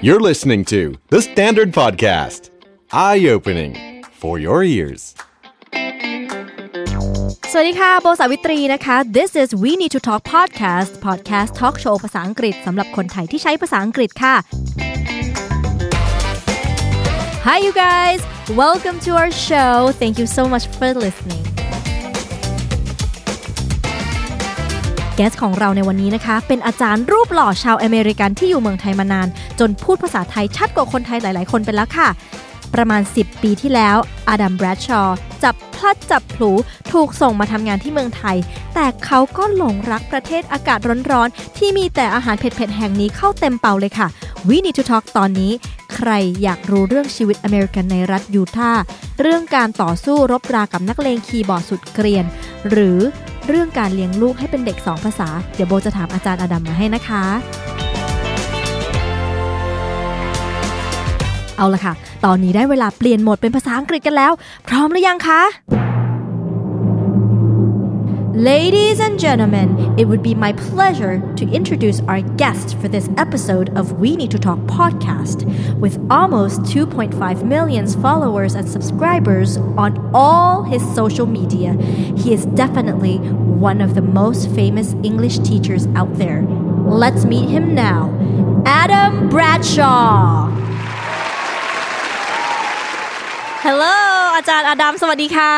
[0.00, 2.50] You're listening to The Standard Podcast,
[2.92, 5.02] eye opening for your ears.
[7.52, 14.34] สวัสดีค่ะ โบสาวิตรีนะคะ This is We Need to Talk Podcast Podcast Talk Show ภาษาอังกฤษสำหรับคนไทยที่ใช้ภาษาอังกฤษค่ะ
[17.46, 18.20] Hi you guys.
[18.64, 19.74] Welcome to our show.
[20.02, 21.47] Thank you so much for listening.
[25.18, 29.28] Guest ของเราในวันนี้นะคะ เป็นอาจารย์รูปหล่อชาวอเมริกันที่อยู่เมืองไทยมานาน
[29.60, 32.08] จนพูดภาษาไทยชัดกว่าคนไทยหลาย ๆ คนไปแล้วค่ะ
[32.74, 33.96] ประมาณ 10 ปีที่แล้ว
[34.28, 36.50] อดัมแบรดชอว์จับพลัดจับผลู
[36.92, 38.36] ถูกส่งมาทำงานที่เมืองไทย
[38.74, 40.78] แต่เขาก็หลงรักประเทศอากาศ
[41.12, 44.08] ร้อนๆ ที่มีแต่อาหารเผ็ดๆ แห่งนี้เข้าเต็มเป่าเลยค่ะ
[44.48, 45.52] We Need to Talk ตอนนี้
[45.94, 46.10] ใคร
[46.42, 48.82] อยากรู้เรื่องชีวิตอเมริกันในรัฐยูทาห์
[49.20, 52.24] เรื่องการต่อสู้รบรากับนักเลงคีย์บอร์ดสุดเกรียน
[52.70, 52.98] หรือ
[53.48, 57.24] เรื่องการเลี้ยงลูกให้เป็นเด็กสองภาษา เดี๋ยวโบจะถามอาจารย์อดัมมาให้นะคะ
[61.56, 64.32] เอาละค่ะ ตอนนี้ได้เวลาเปลี่ยนโหมดเป็นภาษาอังกฤษกันแล้ว
[64.68, 65.40] พร้อมหรือยังคะ
[68.34, 73.76] Ladies and gentlemen, it would be my pleasure to introduce our guest for this episode
[73.76, 75.44] of We Need to Talk podcast.
[75.78, 81.72] With almost 2.5 million followers and subscribers on all his social media,
[82.16, 86.42] he is definitely one of the most famous English teachers out there.
[86.42, 88.12] Let's meet him now.
[88.66, 90.67] Adam Bradshaw.
[93.70, 93.98] Hello
[94.36, 95.54] อาจารย์อดัมสวัสดีค่ะ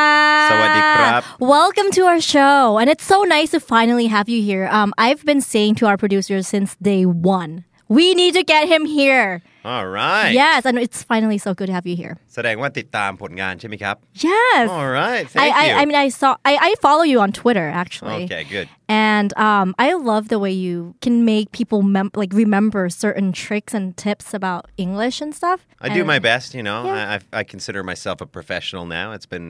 [1.57, 4.65] Welcome to our show and it's so nice to finally have you here.
[4.79, 7.03] Um, I've been saying to our producers since day
[7.41, 7.53] one
[7.98, 9.30] we need to get him here
[9.72, 13.96] All right yes and it's finally so good to have you here แสดงว่าติดตามผลงานใช่ไหมครับ
[14.30, 17.18] yes All right I, thank I, you I mean I saw I, I follow you
[17.26, 18.68] on Twitter actually Okay good
[19.10, 23.72] and um, I love the way you can make people mem- like remember certain tricks
[23.78, 26.94] and tips about English and stuff I do And- my best you know Yeah.
[27.14, 29.50] I, I, I consider myself a professional now it's been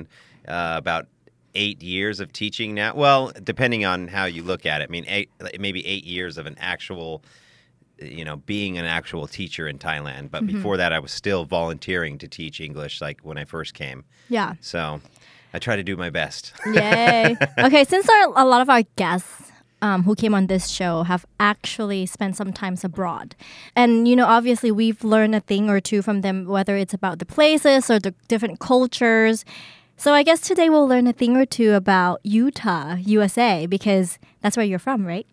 [0.56, 1.04] uh, about
[1.64, 5.06] eight years of teaching now well depending on how you look at it I mean
[5.18, 5.30] eight,
[5.66, 7.12] maybe eight years of an actual
[8.01, 10.57] you know being an actual teacher in Thailand but Mm-hmm.
[10.57, 14.55] before that I was still volunteering to teach English like when I first came yeah
[14.61, 15.01] so
[15.53, 17.37] I try to do my best Yay.
[17.59, 19.51] okay, since our, a lot of our guests
[19.83, 23.35] um, who came on this show have actually spent some times abroad.
[23.75, 27.19] And, you know, obviously we've learned a thing or two from them, whether it's about
[27.19, 29.45] the places or the different cultures.
[29.97, 34.57] So I guess today we'll learn a thing or two about Utah, USA, because that's
[34.57, 35.27] where you're from, right?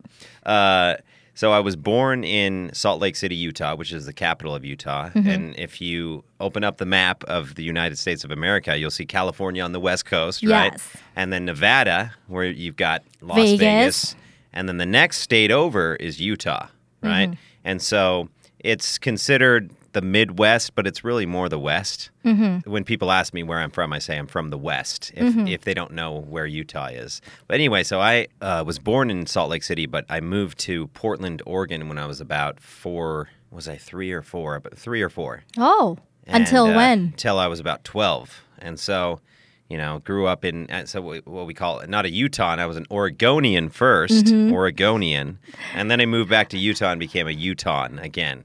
[0.46, 0.96] Uh,
[1.38, 5.10] so I was born in Salt Lake City, Utah, which is the capital of Utah.
[5.10, 5.30] Mm-hmm.
[5.30, 9.06] And if you open up the map of the United States of America, you'll see
[9.06, 10.72] California on the west coast, right?
[10.72, 10.98] Yes.
[11.16, 13.60] And then Nevada, where you've got Las Vegas.
[13.60, 14.16] Vegas.
[14.52, 16.70] And then the next state over is Utah,
[17.04, 17.30] right?
[17.30, 17.40] Mm-hmm.
[17.64, 22.12] And so it's considered the Midwest, but it's really more the West.
[22.24, 22.70] Mm-hmm.
[22.70, 25.62] When people ask me where I'm from, I say I'm from the West if, if
[25.62, 27.20] they don't know where Utah is.
[27.48, 30.86] But anyway, so I uh, was born in Salt Lake City, but I moved to
[30.90, 34.60] Portland, Oregon when I was about four, was I three or four?
[34.60, 35.44] But three or four.
[35.58, 35.98] Oh,
[36.28, 37.00] And, until uh, when?
[37.00, 38.44] Until I was about 12.
[38.60, 39.20] And so,
[39.68, 42.78] you know, grew up in, so what we call it, not a Utah, I was
[42.78, 44.54] an Oregonian 1st Mm-hmm.
[44.54, 45.40] Oregonian.
[45.74, 48.44] And then I moved back to Utah and became a Utahn again.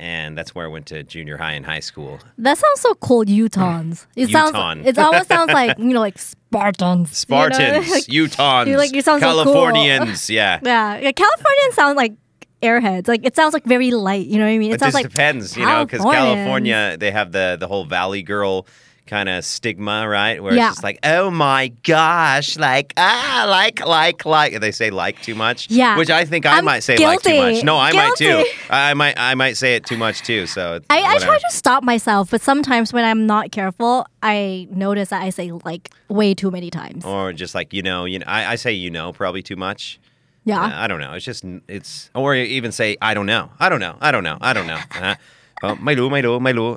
[0.00, 2.20] And that's where I went to junior high and high school.
[2.38, 4.06] That sounds so cool, Utahns.
[4.14, 4.52] It sounds.
[4.52, 4.86] Uton.
[4.86, 7.26] It almost sounds like you know, like Spartans.
[7.28, 7.48] you know?
[7.48, 9.54] Spartans, Like- Utahns, you like- you sound so cool.
[9.54, 10.60] Californians, yeah.
[10.62, 12.14] Yeah, yeah, Californians sound like
[12.62, 13.08] airheads.
[13.08, 14.26] Like it sounds like very light.
[14.26, 14.70] You know what I mean?
[14.70, 17.84] It It sounds just like depends, you know, because California they have the the whole
[17.84, 18.66] Valley Girl
[19.08, 20.40] kind of stigma, right?
[20.42, 20.68] Where yeah.
[20.68, 24.60] it's just like, oh my gosh, like ah, like like like.
[24.60, 25.70] They say like too much.
[25.70, 27.08] Yeah, which I think I I'm might say guilty.
[27.08, 27.64] like too much.
[27.64, 28.28] No, I guilty.
[28.28, 28.50] might too.
[28.70, 30.46] I might I might say it too much too.
[30.46, 35.08] So I, I try to stop myself, but sometimes when I'm not careful, I notice
[35.08, 37.04] that I say like way too many times.
[37.04, 39.98] Or just like you know, you know, I, I say you know probably too much.
[40.44, 41.14] Yeah, uh, I don't know.
[41.14, 43.50] It's just it's or even say I don't know.
[43.58, 43.96] I don't know.
[44.00, 44.38] I don't know.
[44.40, 44.82] I don't know.
[44.92, 45.16] Uh-huh.
[45.60, 46.68] Oh, uh, ไม่รู้ไม่รู้ไม่รู้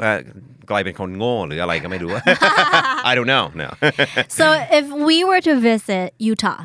[0.70, 2.12] กลายเป็นคนโง่หรืออะไรก็ไม่รู้
[3.10, 3.44] I don't know.
[3.64, 3.68] No.
[4.28, 4.46] so
[4.78, 6.60] if we were to visit Utah,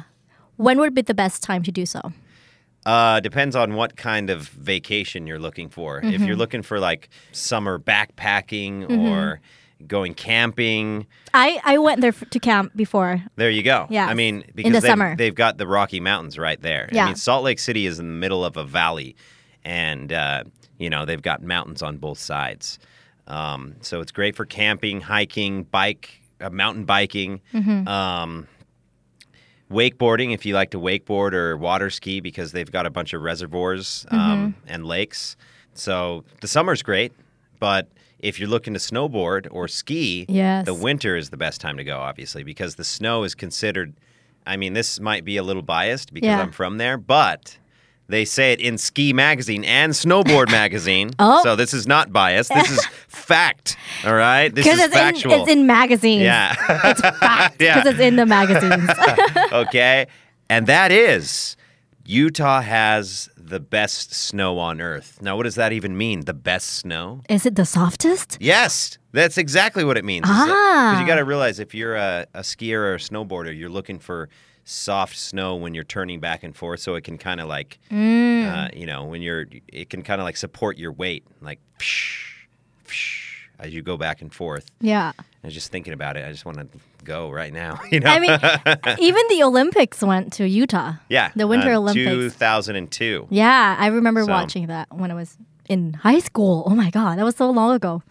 [0.57, 2.01] when would be the best time to do so?
[2.85, 4.39] Uh, depends on what kind of
[4.73, 5.89] vacation you're looking for.
[5.99, 6.23] If Mm-hmm.
[6.25, 8.75] you're looking for like summer backpacking
[9.05, 9.39] or
[9.87, 13.23] going camping, I, I went there f- to camp before.
[13.35, 13.85] there you go.
[13.89, 15.15] Yes, I mean, in because the they've, summer.
[15.15, 16.89] they've got the Rocky Mountains right there.
[16.91, 17.03] Yeah.
[17.03, 19.15] I mean, Salt Lake City is in the middle of a valley,
[19.63, 20.43] and uh,
[20.77, 22.79] you know they've got mountains on both sides.
[23.26, 27.40] Um, so it's great for camping, hiking, bike, uh, mountain biking.
[27.52, 27.88] Mm-hmm.
[27.88, 28.46] Um,
[29.70, 33.22] wakeboarding if you like to wakeboard or water ski because they've got a bunch of
[33.22, 35.36] reservoirs um, and lakes.
[35.74, 37.12] So the summer's great,
[37.58, 37.88] but
[38.20, 40.64] if you're looking to snowboard or ski, Yes.
[40.66, 43.94] the winter is the best time to go, obviously, because the snow is considered.
[44.46, 46.40] I mean, this might be a little biased because Yeah.
[46.40, 47.58] I'm from there, but
[48.08, 51.10] they say it in Ski Magazine and Snowboard Magazine.
[51.18, 51.42] Oh.
[51.42, 52.52] So this is not biased.
[52.54, 53.76] This is fact.
[54.04, 54.54] All right?
[54.54, 55.32] This is it's factual.
[55.34, 56.22] in, it's in magazines.
[56.22, 56.54] yeah.
[56.90, 57.60] It's fact.
[57.60, 57.76] Yeah.
[57.80, 58.88] Because it's in the magazines.
[59.52, 60.06] okay.
[60.48, 61.56] And that is
[62.04, 65.18] Utah has the best snow on earth.
[65.20, 66.20] Now, what does that even mean?
[66.24, 67.22] The best snow?
[67.28, 68.38] Is it the softest?
[68.40, 70.24] Yes, that's exactly what it means.
[70.28, 70.90] Ah.
[70.92, 73.98] Because you got to realize if you're a, a skier or a snowboarder, you're looking
[73.98, 74.28] for
[74.66, 78.46] soft snow when you're turning back and forth, so it can kind of like, mm.
[78.46, 82.46] uh, you know, when you're, it can kind of like support your weight, like psh,
[82.84, 84.66] psh, as you go back and forth.
[84.80, 85.12] Yeah.
[85.18, 86.26] I was just thinking about it.
[86.26, 86.66] I just want to
[87.04, 87.80] go right now.
[87.90, 88.10] You know.
[88.10, 90.94] I mean, even the Olympics went to Utah.
[91.08, 91.30] Yeah.
[91.36, 92.34] The Winter uh, Olympics.
[92.34, 93.28] 2002.
[93.30, 94.32] Yeah, I remember so.
[94.32, 95.38] watching that when I was
[95.68, 96.64] in high school.
[96.66, 98.02] Oh my god, that was so long ago.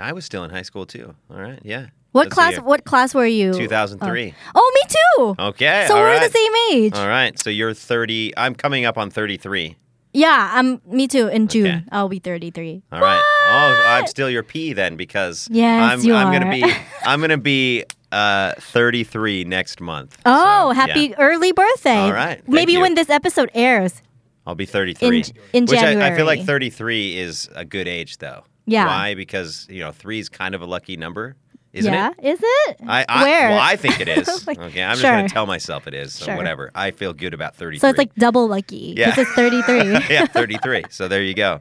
[0.00, 1.14] I was still in high school too.
[1.30, 1.88] All right, yeah.
[2.12, 2.56] What class?
[2.56, 3.50] What class were you?
[3.50, 4.34] Uh, 2003.
[4.54, 4.67] Oh.
[4.88, 5.36] 32.
[5.38, 5.84] Okay.
[5.88, 6.30] So we're right.
[6.30, 6.94] the same age.
[6.94, 7.38] All right.
[7.38, 8.34] So you're 30.
[8.36, 9.76] I'm coming up on 33.
[10.12, 10.80] Yeah, I'm.
[10.86, 11.28] Me too.
[11.28, 11.84] In June, okay.
[11.92, 12.82] I'll be 33.
[12.90, 13.22] All right.
[13.50, 16.32] Oh, I'm still your P then because yes, I'm, you I'm are.
[16.32, 16.64] gonna be
[17.04, 20.18] I'm gonna be uh 33 next month.
[20.24, 21.16] Oh, so, happy yeah.
[21.18, 21.98] early birthday!
[21.98, 22.46] All right.
[22.48, 22.80] Maybe you.
[22.80, 24.00] when this episode airs,
[24.46, 26.02] I'll be 33 in, in which January.
[26.02, 28.44] I, I feel like 33 is a good age though.
[28.64, 28.86] Yeah.
[28.86, 29.14] Why?
[29.14, 31.36] Because you know three is kind of a lucky number
[31.78, 32.24] isn't yeah, it?
[32.24, 32.76] is it?
[32.86, 33.48] I, I Where?
[33.50, 34.28] well I think it is.
[34.46, 36.14] Like, okay, I'm just gonna tell myself it is.
[36.14, 36.36] So Sure.
[36.36, 36.70] whatever.
[36.74, 37.78] I feel good about 33.
[37.80, 39.10] so it's like double lucky Yeah.
[39.10, 39.92] because it's 33.
[40.14, 40.84] yeah, 33.
[40.90, 41.60] So there you go.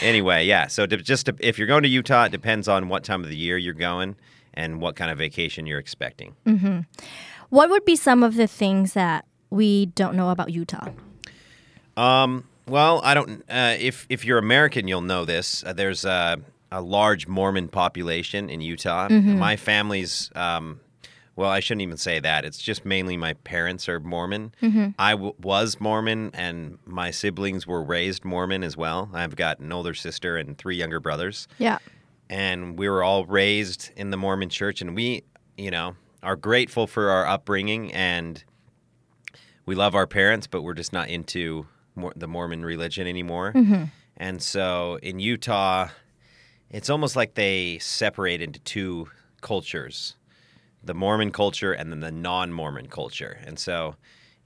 [0.00, 0.66] Anyway, yeah.
[0.66, 3.28] So to, just to, if you're going to Utah, it depends on what time of
[3.28, 4.16] the year you're going
[4.54, 6.34] and what kind of vacation you're expecting.
[7.50, 10.88] what would be some of the things that we don't know about Utah?
[11.96, 13.42] Um, well, I don't.
[13.48, 15.62] Uh, if if you're American, you'll know this.
[15.64, 16.40] Uh, there's a,
[16.74, 19.08] a large Mormon population in Utah.
[19.08, 19.38] Mm-hmm.
[19.38, 20.30] My family's.
[20.34, 20.80] Um,
[21.36, 22.44] well, I shouldn't even say that.
[22.44, 24.52] It's just mainly my parents are Mormon.
[24.62, 24.90] Mm-hmm.
[24.98, 29.10] I w- was Mormon, and my siblings were raised Mormon as well.
[29.12, 31.48] I've got an older sister and three younger brothers.
[31.58, 31.78] Yeah.
[32.30, 35.24] and we were all raised in the Mormon church, and we,
[35.56, 38.42] you know, are grateful for our upbringing, and
[39.66, 41.66] we love our parents, but we're just not into
[41.96, 43.52] mor- the Mormon religion anymore.
[43.54, 43.84] Mm-hmm.
[44.16, 45.88] And so in Utah,
[46.76, 49.08] it's almost like they separate into two
[49.40, 50.16] cultures
[50.82, 53.38] the Mormon culture and then the non Mormon culture.
[53.46, 53.94] And so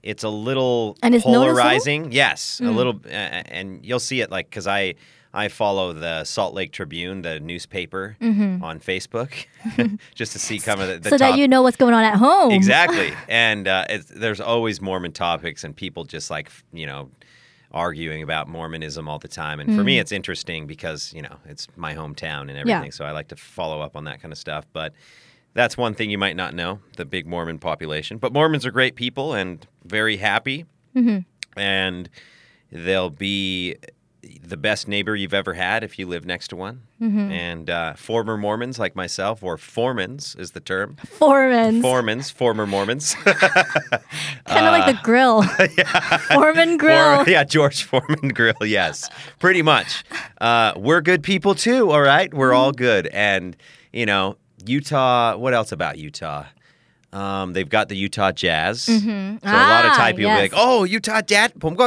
[0.04, 1.46] it's a little And it's noticeable?
[1.54, 2.12] polarizing.
[2.12, 3.00] Yes, a little.
[3.04, 4.94] Uh, and you'll see it like, because I.
[5.34, 9.44] I follow the Salt Lake Tribune, the newspaper, on Facebook,
[10.14, 11.08] just to see kind of the, the Mm-hmm.
[11.10, 12.50] so top that you know what's going on at home.
[12.50, 17.10] exactly and uh, it's, there's always mormon topics and people just like you know
[17.70, 19.61] arguing about mormonism all the time.
[19.61, 20.00] And for me mm.
[20.00, 23.81] it's interesting because you know it's my hometown and everything so i like to follow
[23.81, 24.67] up on that kind of stuff.
[24.73, 24.93] But
[25.55, 28.19] that's one thing you might not know the big mormon population.
[28.19, 30.67] But mormons are great people and very happy.
[30.94, 31.59] Mm-hmm.
[31.59, 32.09] And
[32.70, 33.76] they'll be
[34.43, 38.37] the best neighbor you've ever had if you live next to one and uh, former
[38.37, 41.81] mormons like myself or formans is the term Foreman.
[41.81, 43.15] Formans, former Mormons.
[43.25, 45.44] kind of like the grill.
[45.79, 46.17] yeah.
[46.19, 47.29] Foreman grill.
[47.29, 48.55] Yeah, George Foreman Grill.
[48.62, 50.03] Yes, pretty much.
[50.41, 51.90] Uh, we're good people too.
[51.92, 53.07] All right, we're all good.
[53.09, 53.57] And
[53.92, 55.37] you know, Utah.
[55.37, 56.47] What else about Utah?
[57.13, 58.75] Um, they've got the Utah Jazz.
[58.84, 58.98] So a
[59.46, 60.41] lot of Ah, Thai people be yes.
[60.51, 61.86] like, "Oh, Utah Jazz, ผมก็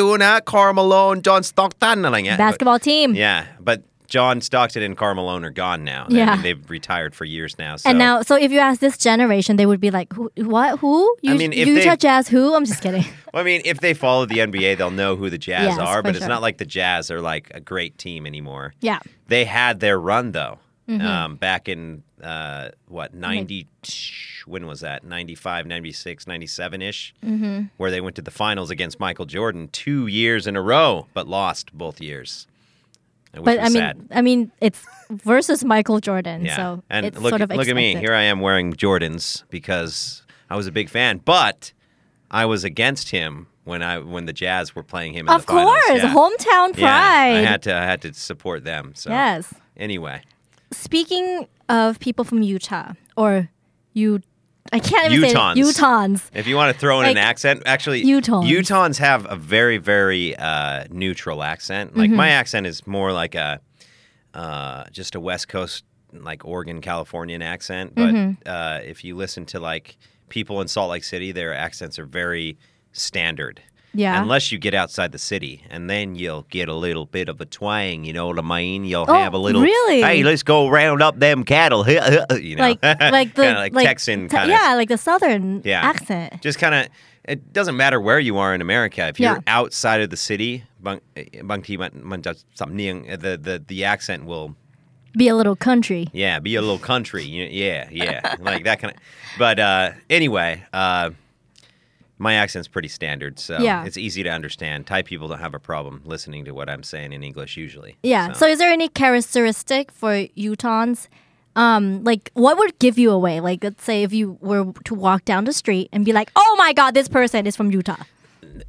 [0.00, 3.08] ดูนะ Karl Malone, John Stockton อะไรเงี้ย Basketball team.
[3.26, 3.78] Yeah, but
[4.14, 6.02] John Stockton and Karl Malone are gone now.
[6.08, 6.26] I Yeah.
[6.34, 7.72] mean, they've retired for years now.
[7.80, 7.84] So.
[7.88, 10.24] And now, so if you ask this generation, they would be like, "Who?
[10.56, 10.70] What?
[10.82, 10.94] Who?
[11.26, 12.24] You, mean, if Utah they- Jazz?
[12.34, 12.42] Who?
[12.56, 13.06] I'm just kidding.
[13.32, 15.98] Well, I mean, if they follow the NBA, they'll know who the Jazz Yes, are,
[15.98, 16.34] for but it's sure.
[16.34, 18.66] not like the Jazz are like a great team anymore.
[18.90, 18.98] yeah.
[19.34, 20.56] They had their run though,
[20.88, 21.06] Mm-hmm.
[21.12, 21.80] um, back in
[22.22, 22.64] uh,
[22.96, 23.60] what ninety?
[24.49, 25.03] When was that?
[25.03, 27.61] 95, 96, 97 ish, Mm-hmm.
[27.77, 31.27] where they went to the finals against Michael Jordan two years in a row, but
[31.27, 32.47] lost both years.
[33.31, 34.07] But was I mean, sad.
[34.11, 37.75] I mean, it's versus Michael Jordan, Yeah, so and it's look, sort of look at
[37.75, 37.95] me.
[37.95, 41.71] Here I am wearing Jordans because I was a big fan, but
[42.31, 45.27] I was against him when I when the Jazz were playing him.
[45.27, 46.11] In Of course, Yeah.
[46.11, 46.79] hometown pride.
[47.33, 48.93] Yeah, I had to I had to support them.
[48.95, 49.53] So Yes.
[49.77, 50.23] anyway,
[50.71, 53.49] Speaking of people from Utah, or
[53.93, 54.21] you,
[54.71, 55.55] I can't even Utahns.
[55.55, 55.65] say it.
[55.75, 56.29] Utahns.
[56.33, 58.47] if you want to throw in an accent, actually, Utahns.
[58.49, 61.91] Utahns have a very very uh, neutral accent.
[61.91, 61.99] Mm-hmm.
[61.99, 63.59] Like my accent is more like a
[64.33, 65.83] uh, just a West Coast
[66.13, 67.95] like Oregon Californian accent.
[67.95, 68.41] But Mm-hmm.
[68.47, 69.97] uh, if you listen to like
[70.29, 72.57] people in Salt Lake City, their accents are very
[72.91, 73.61] standard.
[73.93, 74.21] Yeah.
[74.21, 77.45] Unless you get outside the city, and then you'll get a little bit of a
[77.45, 78.03] twang.
[78.03, 78.85] You know what I mean?
[78.85, 79.61] You'll Oh, have a little.
[79.63, 80.01] really?
[80.01, 81.83] Hey, let's go round up them cattle.
[82.39, 84.57] you know, like like the Kinda like, Texan kind of.
[84.57, 85.81] yeah, like the southern Yeah.
[85.81, 86.41] accent.
[86.41, 86.87] Just kind of.
[87.25, 89.07] It doesn't matter where you are in America.
[89.07, 89.39] If you're Yeah.
[89.45, 90.99] outside of the city, bang,
[91.43, 94.55] bang ti man- man just some niang, the the the accent will
[95.17, 96.07] Be a little country.
[96.13, 97.23] yeah, be a little country.
[97.23, 98.99] Yeah, yeah, like that kind of.
[99.37, 101.09] But uh, anyway, uh,
[102.19, 103.85] my accent's pretty standard, so Yeah.
[103.85, 104.85] it's easy to understand.
[104.85, 107.97] Thai people don't have a problem listening to what I'm saying in English usually.
[108.03, 108.33] Yeah.
[108.33, 111.07] So, is there any characteristic for Utahns?
[111.55, 113.39] Um, like what would give you away?
[113.39, 116.55] Like let's say if you were to walk down the street and be like, "Oh
[116.57, 118.03] my God, this person is from Utah."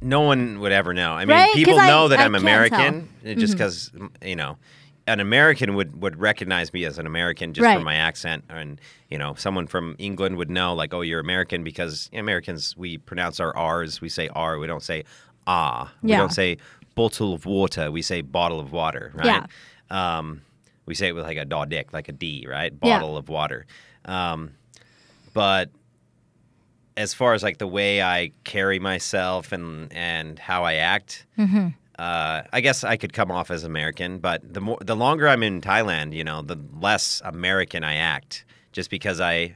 [0.01, 1.11] no one would ever know.
[1.11, 1.53] I mean, Right?
[1.53, 3.35] people I- know that I I'm American tell.
[3.35, 3.91] just because
[4.23, 4.57] you know.
[5.07, 7.73] An American would, would recognize me as an American just Right.
[7.75, 8.79] from my accent, and
[9.09, 13.39] you know, someone from England would know, like, oh, you're American because Americans we pronounce
[13.39, 13.99] our R's.
[13.99, 14.59] We say R.
[14.59, 15.03] We don't say
[15.47, 15.91] ah.
[16.03, 16.57] We don't say
[16.95, 17.91] bottle of water.
[17.91, 19.11] We say bottle of water.
[19.15, 19.43] Right.
[19.89, 20.41] Um,
[20.85, 22.71] we say it with like a daw dick, like a D, right?
[22.83, 22.99] Yeah.
[22.99, 23.65] Bottle of water.
[24.05, 24.51] Um,
[25.33, 25.69] but
[26.97, 31.25] as far as like the way I carry myself and and how I act,
[32.01, 34.17] uh, I guess I could come off as American.
[34.17, 38.43] But the more the longer I'm in Thailand, you know, the less American I act,
[38.71, 39.55] just because I,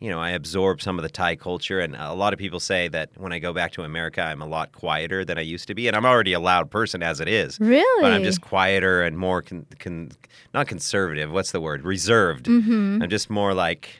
[0.00, 1.78] you know, I absorb some of the Thai culture.
[1.78, 4.46] And a lot of people say that when I go back to America, I'm a
[4.46, 7.28] lot quieter than I used to be, and I'm already a loud person as it
[7.28, 7.56] is.
[7.60, 8.02] Really?
[8.02, 10.10] But I'm just quieter and more con- con-
[10.52, 11.30] not conservative.
[11.30, 11.84] What's the word?
[11.84, 12.46] Reserved.
[12.46, 13.00] Mm-hmm.
[13.00, 13.90] I'm just more like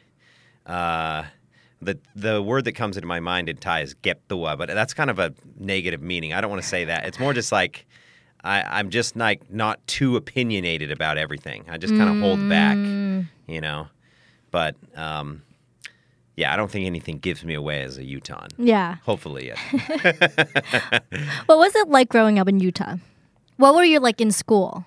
[0.67, 1.23] uh,
[1.87, 5.09] the the word that comes into my mind in Thai is geptua, but that's kind
[5.11, 6.33] of a negative meaning.
[6.35, 7.07] I don't want to say that.
[7.07, 7.87] It's more just like
[8.45, 11.65] I, I'm just like not too opinionated about everything.
[11.69, 13.29] I just kind of hold back, Mm.
[13.49, 13.89] you know.
[14.51, 15.43] But um,
[16.37, 18.49] yeah, I don't think anything gives me away as a Utahn.
[18.59, 18.97] Yeah.
[19.05, 19.59] Hopefully, yeah.
[21.47, 22.97] What was it like growing up in Utah?
[23.57, 24.85] What were you like in school?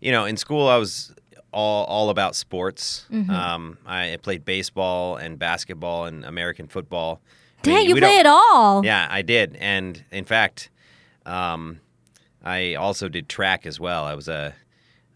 [0.00, 1.14] you know, in school I was
[1.52, 3.06] all all about sports.
[3.10, 3.30] Mm-hmm.
[3.30, 7.20] Um, I played baseball and basketball and American football.
[7.58, 8.84] I Dang, mean, you play it all.
[8.84, 10.70] Yeah, I did, and in fact,
[11.26, 11.80] um,
[12.42, 14.04] I also did track as well.
[14.04, 14.54] I was a,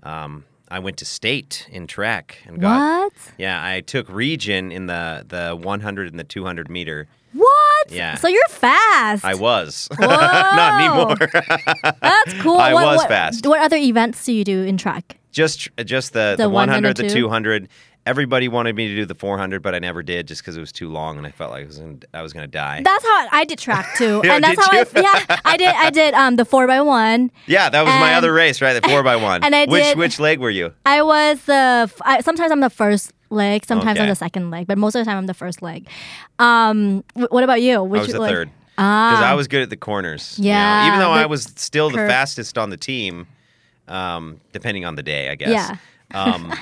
[0.03, 3.05] um, I went to state in track and got.
[3.05, 3.13] What?
[3.39, 7.07] Yeah, I took region in the the 100 and the 200 meter.
[7.33, 7.91] What?
[7.91, 8.15] Yeah.
[8.17, 9.25] So you're fast.
[9.25, 11.17] I was not anymore.
[12.01, 12.59] That's cool.
[12.59, 13.47] I what, was what- fast.
[13.47, 15.19] What other events do you do in track?
[15.35, 17.69] Just just the, The the 100, the 200.
[18.07, 20.73] Everybody wanted me to do the 400, but I never did just because it was
[20.73, 22.83] too long and I felt like I was gonna, I was gonna die.
[22.85, 24.85] That's how I did track too, Yeah, and that's how you?
[24.95, 27.31] I yeah I did I did um the four by one.
[27.47, 28.75] yeah, that was my other race, right?
[28.75, 29.43] The four by one.
[29.45, 30.73] and I which did- which leg were you?
[30.85, 34.77] I was the I, sometimes I'm the first leg, sometimes I'm the second leg, but
[34.77, 35.89] most of the time I'm the first leg.
[36.39, 37.83] Um, what about you?
[37.83, 38.31] Which I was the leg?
[38.31, 38.49] third.
[38.77, 40.37] Because Ah, I was good at the corners.
[40.39, 40.51] you know.
[40.51, 42.11] Yeah, Even though I was still the curve.
[42.11, 43.29] fastest on the team,
[43.89, 45.51] um, depending on the day, I guess.
[45.51, 45.77] Yeah.
[46.15, 46.53] Um,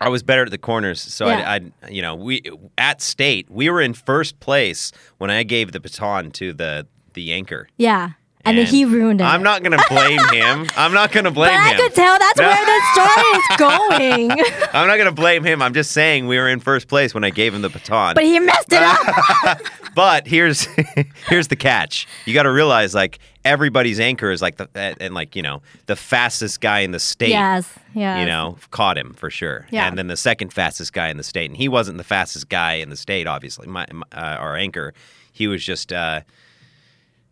[0.00, 1.00] I was better at the corners.
[1.00, 1.48] So Yeah.
[1.48, 2.42] I, I, you know, we
[2.76, 7.32] at state we were in first place when I gave the baton to the the
[7.32, 7.68] anchor.
[7.76, 8.10] yeah,
[8.44, 9.24] and, then And he ruined it.
[9.24, 10.66] I'm not gonna blame him.
[10.76, 11.76] I'm not gonna blame but I him.
[11.78, 12.48] could tell that's No.
[12.48, 13.56] where the story is
[14.38, 14.46] going.
[14.74, 15.62] I'm not gonna blame him.
[15.62, 18.14] I'm just saying we were in first place when I gave him the baton.
[18.14, 19.58] but he messed it up.
[19.94, 20.64] But here's
[21.28, 22.08] here's the catch.
[22.24, 25.96] You got to realize like everybody's anchor is like the and like you know the
[25.96, 27.28] fastest guy in the state.
[27.28, 28.20] yes, yes.
[28.20, 29.66] You know, caught him for sure.
[29.70, 29.86] Yeah.
[29.86, 32.76] And then the second fastest guy in the state, and he wasn't the fastest guy
[32.76, 33.26] in the state.
[33.26, 34.94] Obviously, my, my uh, our anchor,
[35.30, 35.92] he was just.
[35.92, 36.22] Uh,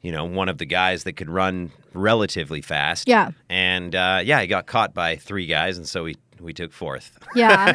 [0.02, 3.08] you know, one of the guys that could run relatively fast.
[3.08, 3.30] Yeah.
[3.48, 7.18] And uh, yeah, he got caught by three guys, and so we we took fourth.
[7.34, 7.74] Yeah.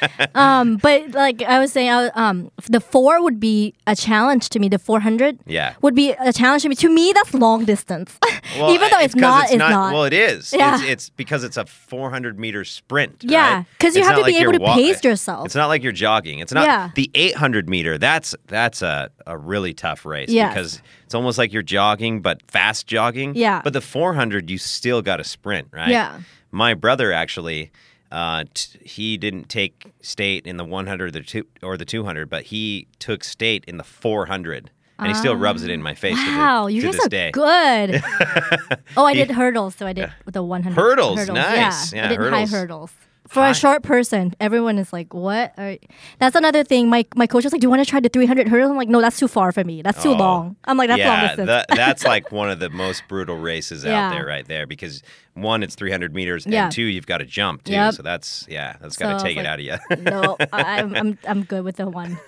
[0.34, 4.58] um, but like I was saying, I, um, the four would be a challenge to
[4.58, 4.68] me.
[4.68, 5.74] The 400 Yeah.
[5.82, 6.74] would be a challenge to me.
[6.76, 8.18] To me, that's long distance.
[8.58, 9.92] Well, Even though it's, not, it's not.
[9.92, 10.52] Well, it is.
[10.52, 10.74] Yeah.
[10.80, 13.22] It's, it's because it's a 400 meter sprint.
[13.22, 13.66] Yeah, right?
[13.78, 15.46] 'cause you It's have to be like able you're to pace yourself.
[15.46, 16.40] It's not like you're jogging.
[16.40, 16.90] It's not Yeah.
[16.96, 17.96] the 800 meter.
[17.96, 20.52] That's that's a, a really tough race Yes.
[20.52, 23.36] because it's almost like you're jogging but fast jogging.
[23.36, 23.60] Yeah.
[23.62, 25.88] But the 400 you still got to sprint, right?
[25.90, 26.18] Yeah.
[26.50, 27.70] My brother actually.
[28.10, 32.28] Uh, t- he didn't take state in the 100 or the, two, or the 200,
[32.28, 36.18] but he took state in the 400, and he still rubs it in my face
[36.18, 37.30] to the- Wow, you to guys this are day.
[37.30, 38.02] good.
[38.96, 41.92] oh, I did hurdles, so I did the 100 Hurdles, Yeah, nice.
[41.92, 42.50] I Yeah, did high hurdles.
[42.50, 42.92] hurdles.
[43.30, 43.50] For Hi.
[43.50, 45.76] a short person, everyone is like, "What?" Are...
[46.18, 46.88] That's another thing.
[46.90, 48.88] My my coach was like, "Do you want to try the 300 hurdles?" I'm like,
[48.88, 49.82] "No, that's too far for me.
[49.82, 50.16] That's too Oh.
[50.16, 53.36] long." I'm like, "That's long yeah, distance." that, that's like one of the most brutal
[53.36, 54.08] races Yeah.
[54.08, 54.66] out there, right there.
[54.66, 55.00] Because
[55.34, 56.64] one, it's 300 meters, Yeah.
[56.64, 57.72] and two, you've got to jump too.
[57.74, 57.94] Yep.
[57.94, 59.96] So that's yeah, that's got to was take it like, out of you.
[60.10, 62.18] no, I, I'm I'm I'm good with the one.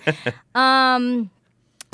[0.55, 1.29] Um,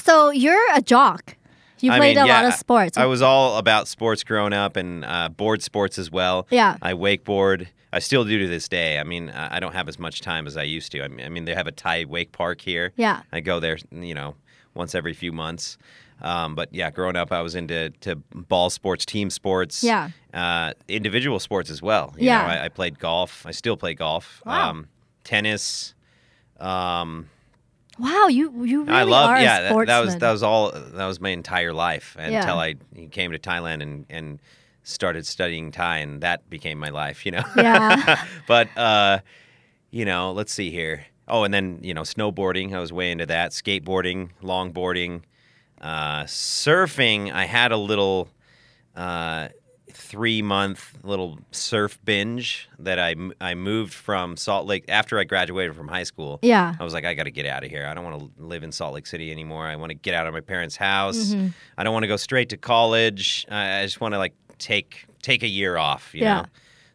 [0.04, 1.36] so you're a jock.
[1.80, 2.98] You I played mean, a yeah, lot of sports.
[2.98, 6.46] I was all about sports growing up and uh, board sports as well.
[6.52, 6.78] Yeah.
[6.82, 7.68] I wakeboard.
[7.92, 9.00] I still do to this day.
[9.00, 11.04] I mean, I don't have as much time as I used to.
[11.04, 12.94] I mean, I mean they have a Thai wake park here.
[12.98, 13.22] Yeah.
[13.32, 14.36] I go there, you know,
[14.76, 15.78] once every few months.
[16.22, 20.10] Um, but yeah, growing up, I was into to ball sports, team sports, Yeah.
[20.34, 22.14] uh, individual sports as well.
[22.18, 22.42] You Yeah.
[22.42, 23.46] know, I, I played golf.
[23.46, 24.42] I still play golf.
[24.46, 24.70] Wow.
[24.72, 24.88] Um,
[25.24, 25.96] tennis.
[26.60, 27.30] Um,
[27.98, 31.06] wow, you you really I love are yeah that, that was that was all that
[31.06, 32.42] was my entire life Yeah.
[32.42, 32.76] until I
[33.12, 34.40] came to Thailand and and
[34.90, 38.24] started studying Thai and that became my life you know Yeah.
[38.48, 39.20] but uh
[39.92, 43.26] you know let's see here oh and then you know snowboarding I was way into
[43.28, 45.22] that skateboarding longboarding
[45.82, 48.30] uh surfing I had a little
[48.96, 49.50] uh
[49.92, 55.76] three month little surf binge that I I moved from Salt Lake after I graduated
[55.76, 56.76] from high school yeah.
[56.80, 57.86] I was like, I got to get out of here.
[57.86, 59.66] I don't want to live in Salt Lake City anymore.
[59.66, 61.30] I want to get out of my parents' house.
[61.34, 61.48] Mm-hmm.
[61.78, 63.46] I don't want to go straight to college.
[63.50, 66.14] I I just want to like take take a year off.
[66.14, 66.42] You Yeah.
[66.42, 66.46] know.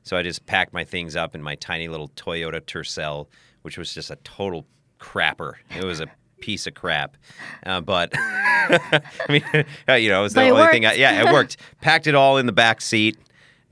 [0.02, 3.26] So I just packed my things up in my tiny little Toyota Tercel,
[3.62, 4.66] which was just a total
[5.00, 5.54] crapper.
[5.74, 6.06] It was a
[6.40, 7.16] piece of crap,
[7.64, 9.42] uh, but I mean,
[10.02, 10.84] you know, it was the But only thing.
[10.86, 11.56] I, yeah, it worked.
[11.80, 13.16] Packed it all in the back seat.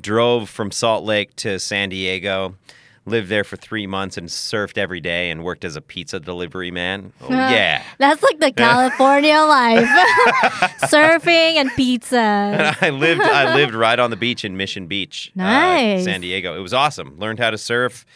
[0.00, 2.56] Drove from Salt Lake to San Diego.
[3.04, 6.70] Lived there for three months and surfed every day and worked as a pizza delivery
[6.70, 7.12] man.
[7.20, 7.82] Oh yeah.
[7.98, 9.88] That's like the California life.
[10.82, 12.76] Surfing and pizza.
[12.80, 16.56] I lived I lived right on the beach in Mission Beach, uh, San Diego.
[16.56, 17.18] It was awesome.
[17.18, 18.06] Learned how to surf,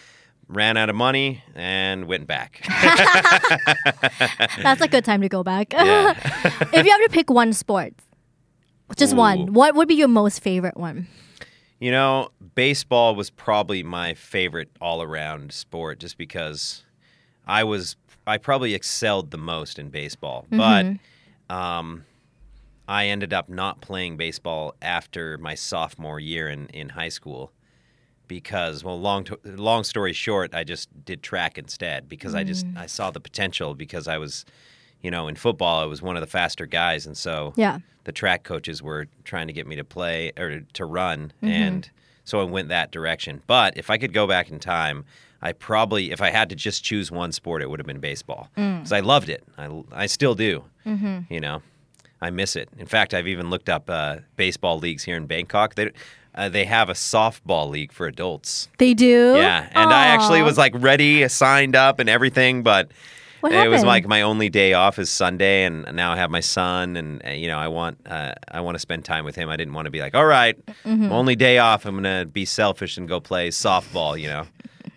[0.47, 2.65] ran out of money, and went back.
[4.63, 5.73] That's a good time to go back.
[5.73, 6.13] Yeah.
[6.73, 7.93] if you have to pick one sport,
[8.95, 9.17] just Ooh.
[9.17, 11.09] one, what would be your most favorite one?
[11.79, 16.85] You know, baseball was probably my favorite all around sport just because
[17.47, 20.47] I was I probably excelled the most in baseball.
[20.51, 20.87] But
[21.51, 22.05] um
[22.89, 27.53] I ended up not playing baseball after my sophomore year in, in high school
[28.29, 32.67] because well long to, long story short I just did track instead because I just
[32.77, 34.45] I saw the potential because I was
[35.07, 37.79] you know in football I was one of the faster guys and so Yeah.
[38.09, 41.89] the track coaches were trying to get me to play or to, run and
[42.25, 43.41] so I went that direction.
[43.47, 45.05] But if I could go back in time,
[45.41, 48.49] I probably if I had to just choose one sport it would have been baseball
[48.57, 49.45] because I loved it.
[49.57, 50.65] I, I still do.
[50.85, 51.63] You know,
[52.21, 52.69] I miss it.
[52.79, 55.75] In fact, I've even looked up uh, baseball leagues here in Bangkok.
[55.77, 55.91] They
[56.35, 58.69] uh, they have a softball league for adults.
[58.79, 59.35] They do?
[59.37, 62.91] Yeah, and I actually was like ready, signed up, and everything, but
[63.41, 66.41] What it was like my only day off is Sunday, and now I have my
[66.41, 69.49] son, and uh, you know I want uh, I want to spend time with him.
[69.49, 71.13] I didn't want to be like, all right, Mm-hmm.
[71.13, 74.47] only day off, I'm gonna be selfish and go play softball, you know.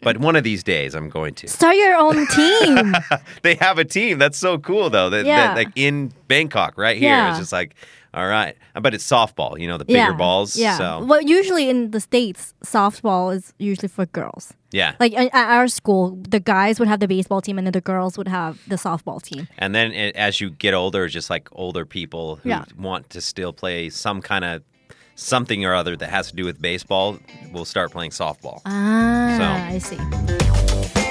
[0.01, 1.47] But one of these days, I'm going to.
[1.49, 2.95] Start your own team.
[3.41, 4.17] They have a team.
[4.17, 5.09] That's so cool, though.
[5.09, 5.47] That, Yeah.
[5.47, 7.31] that like in Bangkok, right here, Yeah.
[7.31, 7.75] it's just like,
[8.13, 8.55] all right.
[8.81, 10.13] But it's softball, you know, the bigger yeah.
[10.13, 10.55] balls.
[10.55, 10.77] Yeah.
[10.77, 14.53] So Well, usually in the States, softball is usually for girls.
[14.71, 14.93] yeah.
[14.99, 17.81] Like at at our school, the guys would have the baseball team and then the
[17.81, 19.47] girls would have the softball team.
[19.57, 22.65] And then it, as you get older, just like older people who Yeah.
[22.77, 24.61] want to still play some kind of
[25.15, 27.17] something or other that has to do with baseball
[27.53, 28.61] will start playing softball.
[28.65, 31.08] Ah, So- I see.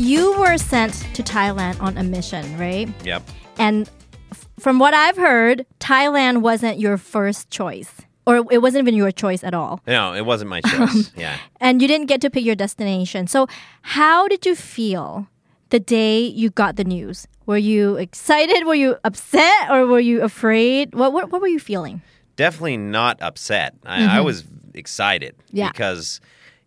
[0.00, 2.88] You were sent to Thailand on a mission, right?
[3.04, 3.22] Yep.
[3.58, 3.88] And
[4.32, 7.92] f- from what I've heard, Thailand wasn't your first choice,
[8.26, 9.80] or it wasn't even your choice at all.
[9.86, 11.12] No, it wasn't my choice.
[11.16, 11.36] yeah.
[11.60, 13.26] And you didn't get to pick your destination.
[13.26, 13.46] So,
[13.82, 15.28] how did you feel
[15.68, 17.28] the day you got the news?
[17.44, 18.64] Were you excited?
[18.66, 19.70] Were you upset?
[19.70, 20.94] Or were you afraid?
[20.94, 22.00] What, what, what were you feeling?
[22.36, 23.74] Definitely not upset.
[23.84, 25.56] I, I was excited Mm-hmm.
[25.58, 25.70] Yeah.
[25.72, 26.20] because,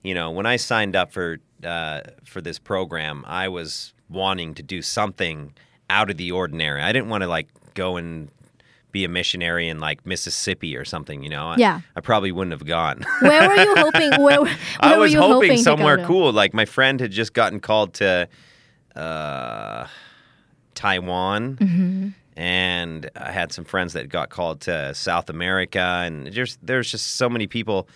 [0.04, 4.63] you know, when I signed up for uh, for this program, I was wanting to
[4.63, 5.54] do something
[5.89, 6.82] out of the ordinary.
[6.82, 8.30] I didn't want to like go and
[8.91, 11.23] be a missionary in like Mississippi or something.
[11.23, 11.82] You know, I- Yeah.
[11.95, 13.04] I, probably wouldn't have gone.
[13.21, 14.12] Where were you hoping?
[14.21, 16.32] Where, where I were was you hoping go somewhere cool.
[16.32, 18.28] Like my friend had just gotten called to
[18.95, 19.88] uh,
[20.76, 22.08] Taiwan, Mm-hmm.
[22.38, 27.15] and I had some friends that got called to South America, and there's there's just
[27.15, 27.88] so many people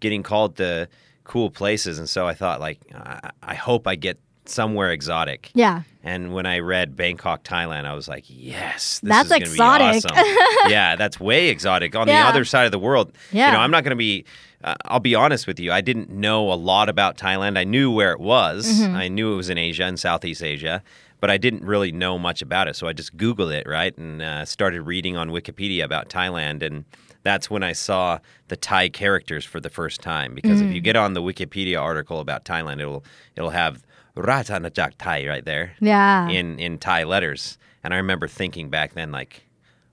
[0.00, 0.88] getting called to
[1.24, 5.50] cool places, and so I thought like I, I hope I get somewhere exotic.
[5.54, 5.82] Yeah.
[6.02, 10.02] And when I read Bangkok, Thailand, I was like, yes, this That's is exotic.
[10.02, 10.70] Be awesome.
[10.70, 13.12] yeah, that's way exotic on the other side of the world.
[13.30, 13.46] Yeah.
[13.46, 14.24] You know, I'm not going to be.
[14.64, 15.72] Uh, I'll be honest with you.
[15.72, 17.58] I didn't know a lot about Thailand.
[17.58, 18.80] I knew where it was.
[18.80, 18.94] Mm-hmm.
[18.94, 20.84] I knew it was in Asia and Southeast Asia,
[21.18, 22.76] but I didn't really know much about it.
[22.76, 26.84] So I just Googled it, right, and uh, started reading on Wikipedia about Thailand, and
[27.22, 30.34] that's when I saw the Thai characters for the first time.
[30.34, 30.84] Because if you Mm.
[30.84, 33.04] get on the Wikipedia article about Thailand, it'll
[33.36, 33.82] it'll have
[34.16, 36.28] Ratanajak Thai right there Yeah.
[36.28, 37.58] in in Thai letters.
[37.84, 39.42] And I remember thinking back then, like,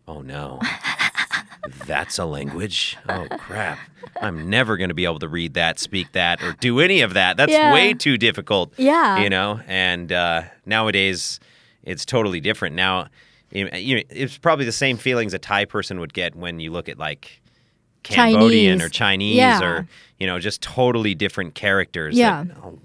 [0.08, 0.60] oh no,
[1.86, 2.98] that's a language.
[3.08, 3.80] Oh crap,
[4.22, 7.13] I'm never going to be able to read that, speak that, or do any of
[7.13, 7.38] that.
[7.38, 7.74] That's Yeah.
[7.74, 8.74] way too difficult.
[8.78, 9.20] Yeah.
[9.20, 9.62] you know.
[9.68, 11.39] And uh, nowadays,
[11.84, 12.76] it's totally different.
[12.76, 13.08] Now,
[13.52, 16.90] you know, it's probably the same feelings a Thai person would get when you look
[16.90, 17.42] at like
[18.04, 18.84] Cambodian Chinese.
[18.84, 19.62] or Chinese yeah.
[19.62, 22.18] or you know just totally different characters.
[22.18, 22.44] Yeah.
[22.44, 22.80] That, oh,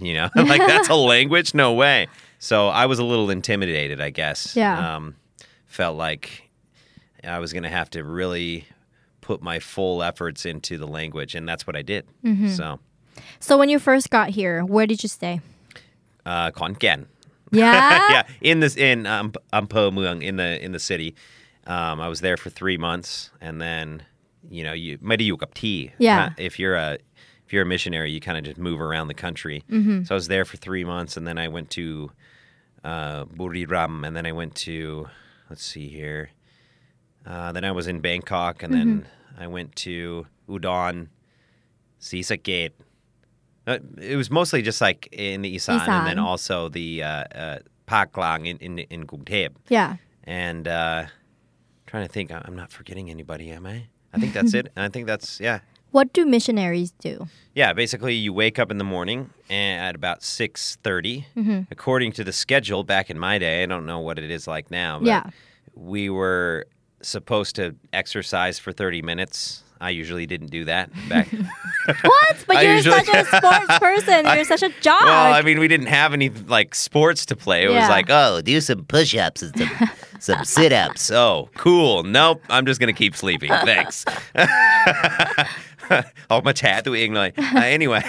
[0.00, 2.08] you know, like that's a language, no way.
[2.38, 4.56] So I was a little intimidated, I guess.
[4.56, 4.96] Yeah.
[4.96, 5.16] Um,
[5.66, 6.50] felt like
[7.22, 8.66] I was going to have to really
[9.20, 12.06] put my full efforts into the language, and that's what I did.
[12.24, 12.48] Mm-hmm.
[12.48, 12.80] So.
[13.38, 15.40] So when you first got here, where did you stay?
[16.24, 17.06] Uh, Khon Kaen.
[17.52, 18.08] Yeah.
[18.10, 18.22] yeah.
[18.40, 21.14] In this in um, Ampo um, Muang in the in the city.
[21.66, 24.02] Um, I was there for three months, and then
[24.50, 25.92] you know you might you up tea.
[25.98, 26.30] Yeah.
[26.36, 26.98] If you're a
[27.46, 29.62] if you're a missionary, you kind of just move around the country.
[29.70, 30.04] Mm-hmm.
[30.04, 32.10] So I was there for three months, and then I went to
[32.82, 35.08] uh, Buriram, and then I went to
[35.48, 36.30] let's see here.
[37.24, 38.98] Uh, then I was in Bangkok, and mm-hmm.
[39.00, 41.08] then I went to Udon,
[42.00, 42.72] Sisaket,
[43.66, 47.58] uh, it was mostly just like in the Isan, and then also the uh, uh,
[47.86, 48.12] Pak
[48.46, 49.50] in in, in Gungtep.
[49.68, 49.96] Yeah.
[50.24, 51.06] And uh,
[51.86, 53.86] trying to think, I'm not forgetting anybody, am I?
[54.12, 54.72] I think that's it.
[54.76, 57.26] I think that's yeah, What do missionaries do?
[57.54, 57.72] yeah.
[57.72, 60.76] Basically, you wake up in the morning at about six
[61.70, 62.84] according to the schedule.
[62.84, 64.98] Back in my day, I don't know what it is like now.
[64.98, 65.30] But Yeah.
[65.74, 66.66] we were
[67.02, 69.62] supposed to exercise for 30 minutes.
[69.80, 71.28] I usually didn't do that back.
[72.02, 72.44] what?
[72.46, 73.04] But you're usually...
[73.04, 74.24] such a sports person.
[74.24, 75.02] You're I, such a jock.
[75.02, 77.64] Well, I mean, we didn't have any like sports to play.
[77.64, 77.80] It yeah.
[77.80, 81.10] was like, oh, do some push-ups and some some sit-ups.
[81.10, 82.04] Oh, cool.
[82.04, 83.50] Nope, I'm just gonna keep sleeping.
[83.50, 84.04] Thanks.
[86.30, 87.12] All my tattooing.
[87.12, 88.02] Like uh, anyway.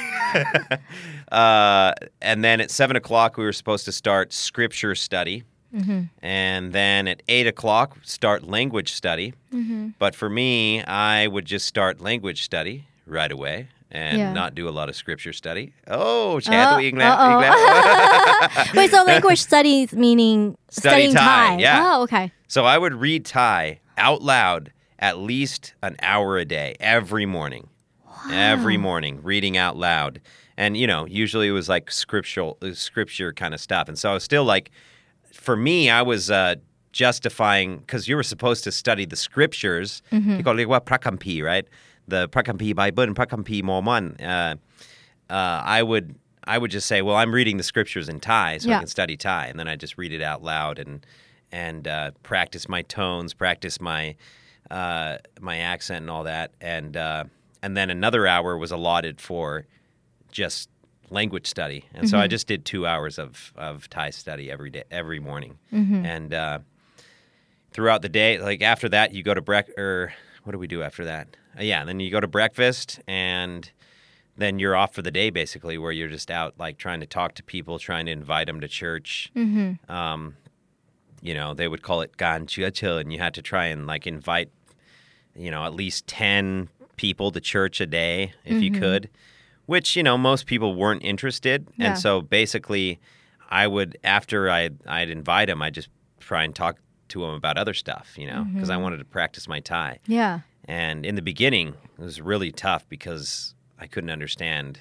[1.32, 5.44] Uh, and then at seven o'clock, we were supposed to start scripture study.
[5.74, 6.02] Mm-hmm.
[6.22, 9.34] And then at eight o'clock, start language study.
[9.52, 9.90] Mm-hmm.
[10.00, 14.34] But for me, I would just start language study right away and yeah.
[14.34, 15.74] not do a lot of scripture study.
[15.88, 17.10] Oh, Chad, uh, oh, England.
[18.76, 21.48] Wait, so language studies meaning study studying Thai.
[21.50, 21.58] Thai.
[21.60, 21.92] Yeah.
[21.94, 22.32] Oh, okay.
[22.48, 27.70] So I would read Thai out loud at least an hour a day every morning.
[28.06, 28.30] Wow.
[28.32, 30.22] Every morning, reading out loud.
[30.58, 33.88] And you know, usually it was like scriptural uh, scripture kind of stuff.
[33.88, 34.72] And so I was still like
[35.44, 36.56] for me, I was uh,
[36.94, 40.02] justifying because you were supposed to study the scriptures.
[40.10, 40.38] Mm-hmm.
[40.40, 41.68] prakampi, right?
[42.08, 44.22] The prakampi Bible and prakampi moman.
[44.22, 44.56] Uh,
[45.30, 48.70] uh, I would I would just say, well, I'm reading the scriptures in Thai, so
[48.70, 48.78] yeah.
[48.78, 51.06] I can study Thai, and then I just read it out loud and
[51.52, 54.16] and uh, practice my tones, practice my
[54.72, 57.26] uh, my accent and all that, and uh,
[57.62, 59.66] and then another hour was allotted for
[60.32, 60.70] just
[61.10, 64.84] language study, and so I just did two hours of of Thai study every day,
[64.92, 65.58] every morning,
[66.06, 66.60] and uh,
[67.72, 70.14] throughout the day, like after that, you go to break or
[70.44, 71.36] what do we do after that?
[71.58, 73.72] Uh, yeah, then you go to breakfast and
[74.36, 77.36] then you're off for the day basically where you're just out like trying to talk
[77.36, 79.32] to people trying to invite them to church.
[79.88, 80.36] Um,
[81.22, 84.06] you know they would call it gan chia and you had to try and like
[84.06, 84.50] invite
[85.36, 89.10] you know at least 10 people to church a day if you could
[89.66, 91.88] which you know most people weren't interested Yeah.
[91.92, 93.00] and so basically
[93.50, 96.78] i would after i'd, I'd invite them i'd just try and talk
[97.10, 100.40] to them about other stuff you know because i wanted to practice my thai Yeah.
[100.66, 104.80] and in the beginning, it was really tough because I couldn't understand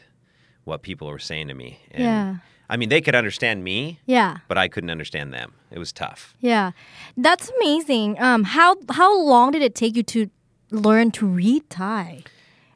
[0.65, 1.81] what people were saying to me.
[1.91, 2.37] And, Yeah.
[2.71, 4.37] I mean, they could understand me, Yeah.
[4.47, 5.55] but I couldn't understand them.
[5.73, 6.37] It was tough.
[6.41, 6.71] Yeah.
[7.17, 8.21] That's amazing.
[8.21, 10.31] Um how how long did it take you to
[10.71, 12.23] learn to read Thai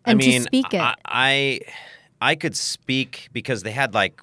[0.04, 0.80] and I mean, to speak it?
[0.80, 1.60] I, I
[2.20, 4.20] I could speak because they had like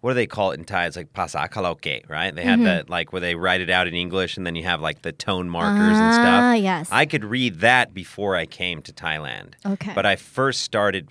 [0.00, 0.86] what do they call it in Thai?
[0.86, 2.34] It's like pasa karaoke, right?
[2.34, 2.86] They had Mm-hmm.
[2.86, 5.12] the like where they write it out in English and then you have like the
[5.12, 6.62] tone markers and Ah, stuff.
[6.62, 6.88] yes.
[6.90, 9.54] I could read that before I came to Thailand.
[9.66, 9.92] Okay.
[9.94, 11.08] But I first started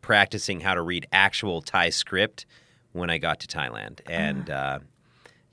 [0.00, 2.44] practicing how to read actual Thai script
[2.92, 4.00] when I got to Thailand.
[4.08, 4.54] And, Ah.
[4.74, 4.78] uh,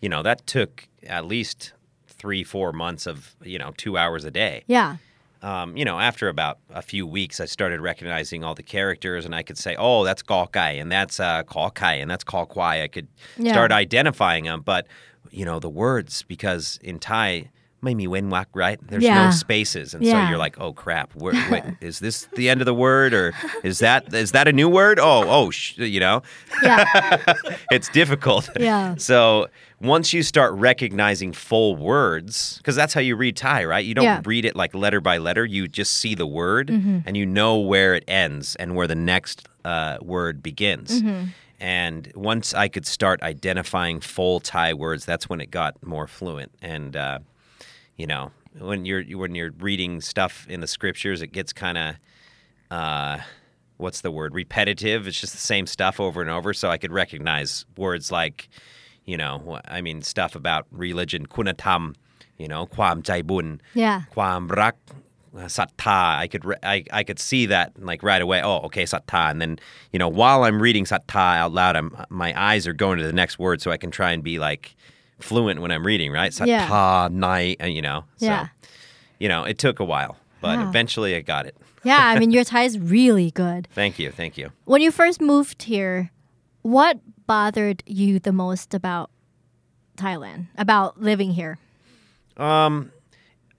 [0.01, 1.73] you know, that took at least
[2.07, 4.63] three, four months of, you know, two hours a day.
[4.67, 4.97] yeah.
[5.41, 9.33] Um, you know, after about a few weeks, I started recognizing all the characters, and
[9.33, 13.07] I could say, "Oh, that's Gawkai, and that's uh, Kai, and that's Kwai." I could
[13.37, 13.53] Yeah.
[13.53, 14.87] start identifying them, but
[15.31, 17.49] you know, the words because in Thai.
[17.84, 18.78] ไม่มีเว้นวรรค right?
[18.90, 19.24] There's Yeah.
[19.26, 20.28] no spaces, and so Yeah.
[20.28, 21.08] you're like, "Oh crap!
[21.22, 23.26] Where, wait, is this the end of the word, or
[23.70, 24.96] is that is that a new word?
[24.98, 26.16] Oh, oh, sh-, you know,
[26.62, 26.84] Yeah.
[27.76, 28.44] it's difficult.
[28.58, 28.94] Yeah.
[28.96, 29.48] So
[29.80, 33.84] once you start recognizing full words, because that's how you read Thai, right?
[33.84, 34.18] You don't Yeah.
[34.20, 34.28] Mm-hmm.
[34.34, 35.44] read it like letter by letter.
[35.44, 36.70] You just see the word
[37.06, 41.02] and you know where it ends and where the next uh, word begins.
[41.02, 41.24] Mm-hmm.
[41.60, 46.52] And once I could start identifying full Thai words, that's when it got more fluent.
[46.62, 47.18] And uh,
[48.01, 51.95] you know when you're when you're reading stuff in the scriptures, it gets kind of
[52.71, 53.19] uh,
[53.77, 55.05] what's the word repetitive.
[55.05, 56.51] It's just the same stuff over and over.
[56.51, 58.49] So I could recognize words like,
[59.05, 61.93] you know, I mean stuff about religion, kunatam,
[62.39, 64.77] you know, kwam jai bun, yeah, kwam rak,
[65.37, 66.17] uh, satta.
[66.17, 68.41] I could re- I, I could see that like right away.
[68.41, 69.29] Oh, okay, satta.
[69.29, 69.59] And then
[69.93, 73.13] you know, while I'm reading satta out loud, I'm my eyes are going to the
[73.13, 74.75] next word, so I can try and be like
[75.23, 76.33] fluent when I'm reading, right?
[76.33, 76.67] So yeah.
[76.67, 78.47] pa night, and you know, so, yeah.
[79.19, 81.55] You know, it took a while, but eventually I got it.
[81.83, 83.67] yeah, I mean your Thai is really good.
[83.73, 84.51] Thank you, thank you.
[84.65, 86.11] When you first moved here,
[86.63, 89.11] what bothered you the most about
[89.97, 91.57] Thailand, about living here?
[92.37, 92.91] Um,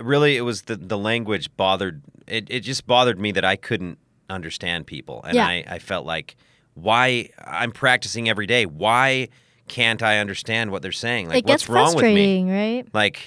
[0.01, 2.03] really, it was the the language bothered.
[2.27, 3.99] It it just bothered me that I couldn't
[4.29, 5.47] understand people, and yeah.
[5.47, 6.37] I I felt like
[6.75, 8.67] why I'm practicing every day.
[8.67, 9.29] Why
[9.68, 11.24] can't I understand what they're saying?
[11.30, 12.10] Like it gets what's wrong with me?
[12.12, 12.86] frustrating, right?
[12.94, 13.20] Like.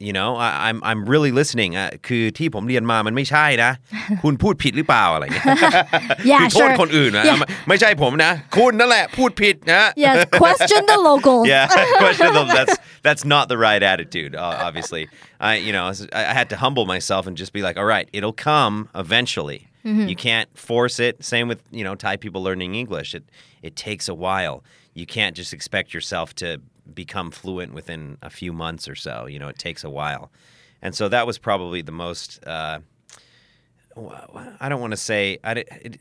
[0.00, 1.70] You know, I, I'm I'm really listening.
[1.78, 3.70] อ่ะคือที่ผมเรียนมามันไม่ใช่นะ
[4.22, 5.46] คุณพูดผิดหรือเปล่าอะไรเงี้ย
[6.30, 6.78] Yeah, คือโทษ sure.
[6.80, 7.36] คนอื่นนะ Yeah.
[7.38, 11.44] ไม่ไม่ใช่ผมนะ คุณนั่นแหละพูดผิดนะ Yes, question the locals.
[11.52, 11.64] yeah
[12.04, 15.02] question of the- that's that's not the right attitude uh, obviously
[15.48, 15.84] i you know
[16.18, 19.60] I, I had to humble myself and just be like all right it'll come eventually
[20.10, 23.24] you can't force it same with you know thai people learning english it
[23.68, 24.56] it takes a while
[24.99, 26.61] you can't just expect yourself to
[26.93, 30.31] become fluent within a few months or so you know it takes a while
[30.81, 32.79] and so that was probably the most uh,
[34.59, 35.99] I don't want to say I, it,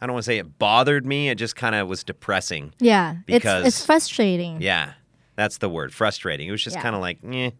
[0.00, 1.30] I don't want to say it bothered me.
[1.30, 2.72] It just kind of was depressing.
[2.78, 4.60] Yeah, Because- it's it's frustrating.
[4.60, 4.92] Yeah,
[5.36, 5.92] that's the word.
[5.92, 6.48] Frustrating.
[6.48, 6.82] It was just Yeah.
[6.82, 7.50] kind of like, eh,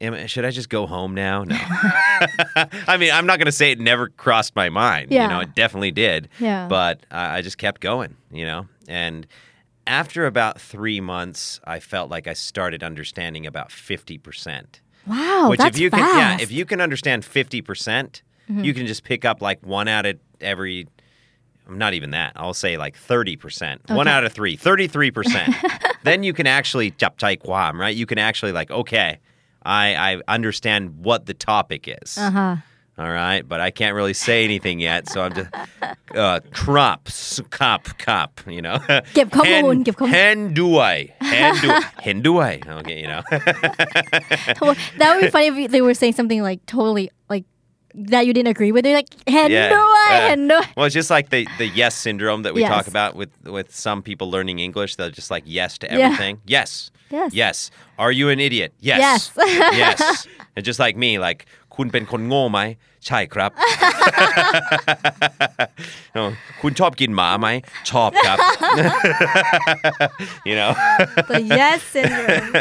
[0.00, 1.44] am should I just go home now?
[1.44, 1.56] No.
[2.86, 5.10] I mean, I'm not going to say it never crossed my mind.
[5.10, 5.24] Yeah.
[5.24, 6.28] You know, it definitely did.
[6.38, 6.68] Yeah.
[6.68, 8.66] But I I just kept going, you know?
[8.88, 9.26] And
[9.86, 14.80] after about three months, I felt like I started understanding about 50%.
[15.06, 16.02] Wow, Which, that's if you fast.
[16.02, 19.88] can, yeah, if you can understand 50%, percent you can just pick up like one
[19.88, 20.86] out of every
[21.68, 22.32] I'm not even that.
[22.36, 23.90] I'll say like 30%.
[23.90, 24.56] One out of three.
[24.56, 25.94] 33%.
[26.04, 27.94] then you can actually chap chai kwam, right?
[27.94, 29.18] You can actually like, okay,
[29.64, 32.16] I, I understand what the topic is.
[32.16, 32.56] Uh-huh.
[33.01, 33.41] All right.
[33.51, 35.01] But I can't really say anything yet.
[35.11, 35.49] So I'm just
[36.23, 38.77] uh crop, s- cop, cop, you know.
[39.15, 40.95] เก็บข้อมูล Hen- เก็บข้อมูล hen ด้วย
[41.33, 43.21] hen ด้วย hen ด้วย Okay, you know.
[44.99, 47.45] that would be funny if they were saying something like totally like
[48.13, 48.83] that you didn't agree with.
[48.85, 50.25] They're like, เห็นด้วย yeah.
[50.27, 52.71] เห็นด้วย Well, it's just like the, the yes syndrome that we Yes.
[52.75, 54.91] talk about with, with some people learning English.
[54.97, 55.95] They're just like yes to Yeah.
[55.97, 56.35] everything.
[56.55, 56.69] Yes.
[57.17, 57.29] Yes.
[57.43, 57.55] Yes.
[58.03, 58.71] Are you an idiot?
[58.89, 58.99] Yes.
[59.03, 59.75] Yes.
[59.83, 60.27] yes.
[60.55, 61.39] And just like me, like
[61.76, 62.60] คุณเป็นคนโง่ไหม
[70.48, 70.70] you know
[71.30, 72.52] the yes syndrome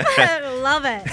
[0.68, 1.04] love it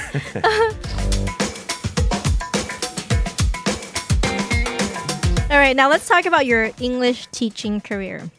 [5.53, 8.31] All right, now let's talk about your English teaching career.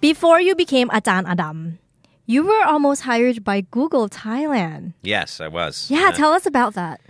[0.00, 1.80] Before you became Ajarn Adam,
[2.26, 4.92] you were almost hired by Google Thailand.
[5.02, 5.90] Yes, I was.
[5.90, 6.10] Yeah, yeah.
[6.12, 7.00] tell us about that.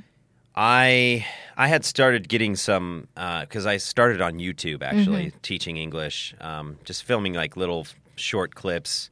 [0.57, 5.39] I I had started getting some because I started on YouTube actually Mm-hmm.
[5.43, 7.87] teaching English, um, just filming like little
[8.17, 9.11] short clips,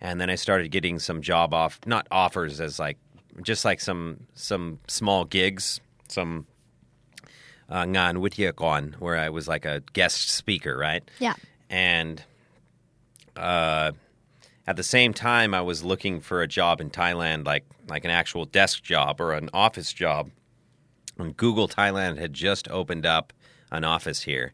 [0.00, 2.98] and then I started getting some job off not offers as like
[3.42, 6.46] just like some some small gigs, some
[7.70, 11.02] uh, ngan witiakon where I was like a guest speaker, right?
[11.18, 11.34] Yeah.
[11.70, 12.22] and
[13.36, 13.92] uh,
[14.66, 18.10] at the same time, I was looking for a job in Thailand, like like an
[18.10, 20.30] actual desk job or an office job.
[21.18, 23.32] And Google Thailand had just opened up
[23.70, 24.52] an office here.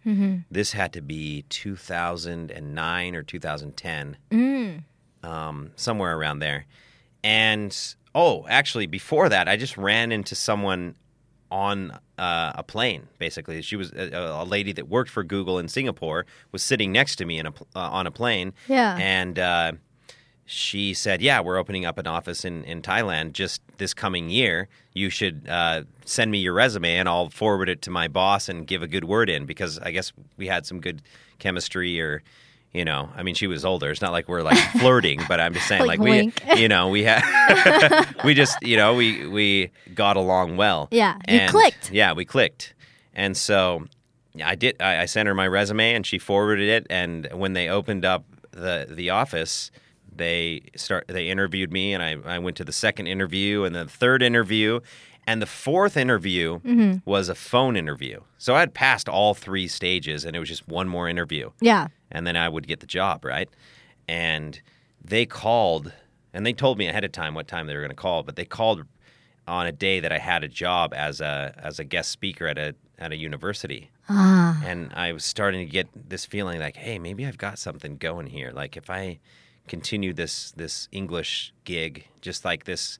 [0.51, 4.16] This had to be 2009 or 2010,
[5.23, 6.66] um, somewhere around there.
[7.23, 7.77] And
[8.14, 10.96] oh, actually, before that, I just ran into someone
[11.51, 13.09] on uh, a plane.
[13.18, 17.16] Basically, she was a, a lady that worked for Google in Singapore was sitting next
[17.16, 18.53] to me in a, uh, on a plane.
[18.68, 18.96] Yeah.
[18.99, 19.73] and uh,
[20.52, 24.68] she said, "Yeah, we're opening up an office in in Thailand just this coming year.
[24.94, 28.66] You should uh, send me your resume, and I'll forward it to my boss and
[28.66, 31.02] give a good word in because I guess we had some good
[31.38, 32.22] chemistry or."
[32.72, 33.90] You know, I mean, she was older.
[33.90, 36.86] It's not like we're like flirting, but I'm just saying, Like like, we, you know,
[36.86, 37.20] we had,
[38.24, 40.86] we just, you know, we we got along well.
[40.92, 41.90] Yeah, you And- clicked.
[41.90, 42.74] Yeah, we clicked,
[43.12, 43.86] and so
[44.44, 44.80] I did.
[44.80, 46.86] I, I sent her my resume, and she forwarded it.
[46.90, 49.72] And when they opened up the the office,
[50.20, 53.87] they start they interviewed me, and I I went to the second interview and the
[53.87, 54.80] third interview.
[55.26, 56.98] And the fourth interview Mm-hmm.
[57.04, 58.20] was a phone interview.
[58.38, 61.88] So I had passed all three stages, and it was just one more interview Yeah.
[62.11, 63.48] and then I would get the job, right?
[64.09, 64.61] And
[65.04, 65.92] they called,
[66.33, 68.37] and they told me ahead of time what time they were going to call, but
[68.37, 68.87] they called
[69.46, 72.59] on a day that I had a job as a as a guest speaker at
[72.59, 74.61] a at a university, Ah.
[74.64, 78.26] and I was starting to get this feeling like, hey, maybe I've got something going
[78.26, 78.50] here.
[78.52, 79.18] Like if I
[79.70, 82.98] continue this this English gig, just like this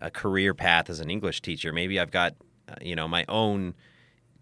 [0.00, 2.34] a career path as an English teacher, maybe I've got
[2.68, 3.74] uh, you know my own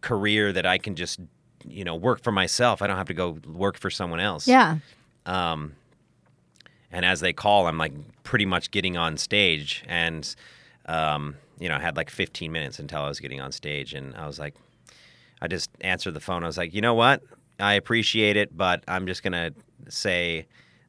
[0.01, 1.21] career that I can just
[1.69, 2.83] you know work for myself.
[2.83, 4.49] I don't have to go work for someone else.
[4.49, 4.79] Yeah.
[5.27, 5.75] Um,
[6.91, 10.35] and as they call, I'm like pretty much getting on stage, and
[10.87, 14.15] um, you know, I had like 15 minutes until I was getting on stage, and
[14.17, 14.55] I was like,
[15.43, 16.43] I just answered the phone.
[16.43, 17.23] I was like, you know what?
[17.61, 19.53] I appreciate it, but I'm just gonna
[19.89, 20.47] say.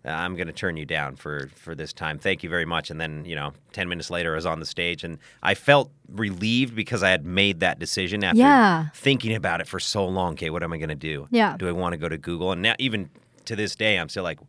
[0.08, 2.18] Uh, I'm going to turn you down for, for this time.
[2.18, 2.90] Thank you very much.
[2.90, 5.92] And then, you know, 10 minutes later, I was on the stage and I felt
[6.10, 8.88] relieved because I had made that decision after Yeah.
[8.96, 10.34] thinking about it for so long.
[10.34, 11.28] Okay, what am I going to do?
[11.30, 11.58] Yeah.
[11.58, 12.52] Do I want to go to Google?
[12.52, 13.10] And now, even
[13.46, 14.40] to this day, I'm still like,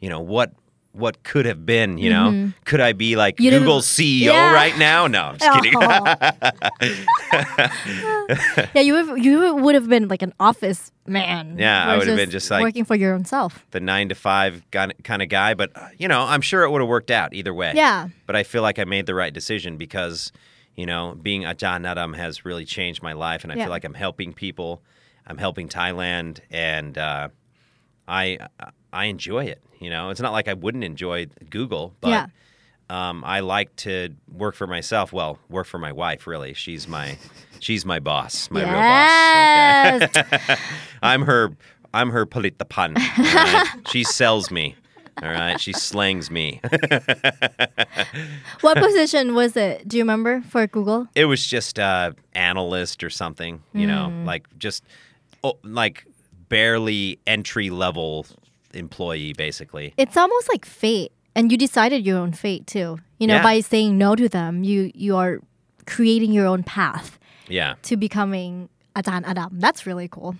[0.00, 0.52] you know, what
[0.92, 1.98] what could have been?
[1.98, 3.44] You know, could I be like Mm-hmm.
[3.44, 4.52] You Google's CEO Yeah.
[4.52, 5.06] right now?
[5.06, 5.80] No, I'm just kidding.
[8.74, 11.56] yeah, you would, you would have been like an office man.
[11.58, 13.64] Yeah, I would have been just like- working for your own self.
[13.70, 16.80] the nine to five kind of guy, but uh, you know, I'm sure it would
[16.80, 17.72] have worked out either way.
[17.74, 18.08] Yeah.
[18.26, 20.32] But I feel like I made the right decision because,
[20.76, 23.64] you know, being a Ajarn Adam has really changed my life, and I Yeah.
[23.64, 24.82] feel like I'm helping people.
[25.26, 27.28] I'm helping Thailand, and uh,
[28.08, 28.38] I
[28.92, 29.62] I enjoy it.
[29.80, 32.26] You know, it's not like I wouldn't enjoy Google, but Yeah.
[32.90, 35.12] um, I like to work for myself.
[35.12, 36.26] Well, work for my wife.
[36.26, 37.16] Really, she's my
[37.58, 38.72] she's my boss, my real
[40.04, 40.16] boss.
[40.16, 40.56] Okay?
[41.02, 41.56] I'm her
[41.94, 42.96] I'm her palitapan.
[42.96, 43.88] all right?
[43.88, 44.76] she sells me.
[45.22, 46.58] All right, she slangs me.
[48.62, 49.86] what position was it?
[49.86, 51.06] Do you remember for Google?
[51.14, 54.24] it was just uh, analyst or something, you know, Hmm.
[54.24, 54.84] like just
[55.44, 56.06] oh, like
[56.48, 58.26] barely entry level
[58.74, 59.94] employee, basically.
[59.96, 62.98] It's almost like fate, and you decided your own fate too.
[63.18, 63.42] You know, Yeah.
[63.42, 65.40] by saying no to them, you you are
[65.86, 69.58] creating your own path Yeah, to becoming Ajarn Adam.
[69.58, 70.36] That's really cool.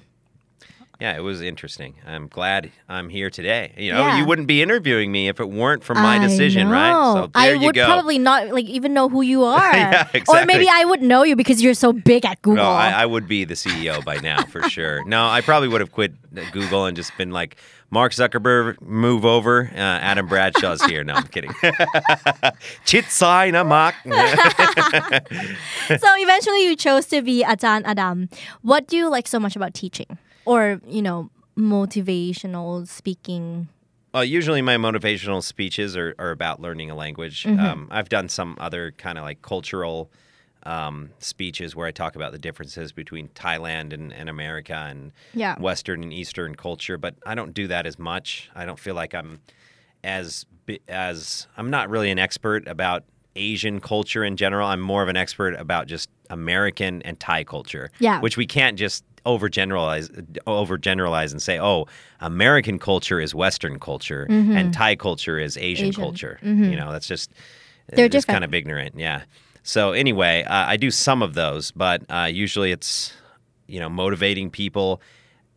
[1.02, 1.94] Yeah, it was interesting.
[2.06, 3.72] I'm glad I'm here today.
[3.76, 4.18] You know, Yeah.
[4.18, 6.92] you wouldn't be interviewing me if it weren't for my decision, I right?
[7.14, 7.86] So there I would go.
[7.86, 9.74] probably not like even know who you are.
[9.74, 10.38] Yeah, exactly.
[10.42, 10.68] Or maybe.
[10.70, 12.62] I would know you because you're so big at Google.
[12.62, 15.04] No, I, I would be the CEO by now for sure.
[15.04, 16.12] No, I probably would have quit
[16.52, 17.56] Google and just been like,
[17.90, 19.70] Mark Zuckerberg, move over.
[19.74, 21.02] Uh, Adam Bradshaw's here.
[21.02, 21.52] No, I'm kidding.
[22.84, 23.96] Chit sign a mark.
[24.04, 24.12] so
[26.16, 28.28] eventually you chose to be Ajarn Adam.
[28.62, 30.06] What do you like so much about teaching?
[30.44, 33.68] Or, you know, motivational speaking?
[34.12, 37.44] Well, usually my motivational speeches are, are about learning a language.
[37.44, 37.60] Mm-hmm.
[37.64, 40.10] Um, I've done some other kind of like cultural
[40.64, 45.58] um, speeches where I talk about the differences between Thailand and, and America and Yeah.
[45.58, 48.50] Western and Eastern culture, but I don't do that as much.
[48.54, 49.40] I don't feel like I'm
[50.04, 50.46] as
[50.88, 53.02] as I'm not really an expert about
[53.34, 54.68] Asian culture in general.
[54.68, 57.90] I'm more of an expert about just American and Thai culture.
[57.98, 58.20] Yeah.
[58.20, 60.08] Which we can't just overgeneralize
[60.46, 61.86] overgeneralize and say, "Oh,
[62.20, 66.02] American culture is Western culture and Thai culture is Asian, Asian.
[66.02, 67.30] culture." You know, that's just
[67.88, 68.94] They're just kind of ignorant.
[68.96, 69.22] Yeah.
[69.62, 73.12] So anyway, uh, I do some of those, but uh, usually it's
[73.66, 75.00] you know motivating people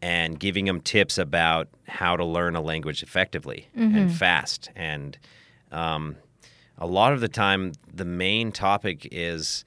[0.01, 4.69] and giving them tips about how to learn a language effectively and fast.
[4.75, 5.17] And
[5.71, 6.17] um,
[6.77, 9.65] a lot of the time, the main topic is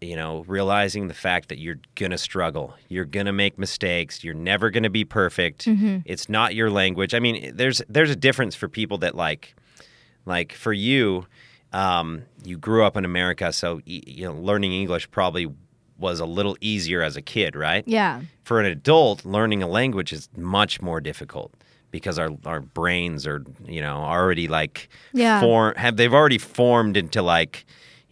[0.00, 2.74] you know, realizing the fact that you're going to struggle.
[2.88, 4.22] You're going to make mistakes.
[4.22, 5.66] You're never going to be perfect.
[6.04, 7.14] It's not your language.
[7.14, 9.54] I mean, there's there's a difference for people that like
[10.26, 11.26] like for you
[11.72, 15.48] um, you grew up in America, so you know, learning English probably
[15.98, 17.82] was a little easier as a kid, right?
[17.86, 18.20] Yeah.
[18.44, 21.52] For an adult, learning a language is much more difficult
[21.90, 25.40] because our our brains are, you know, already like Yeah.
[25.40, 27.64] form have they've already formed into like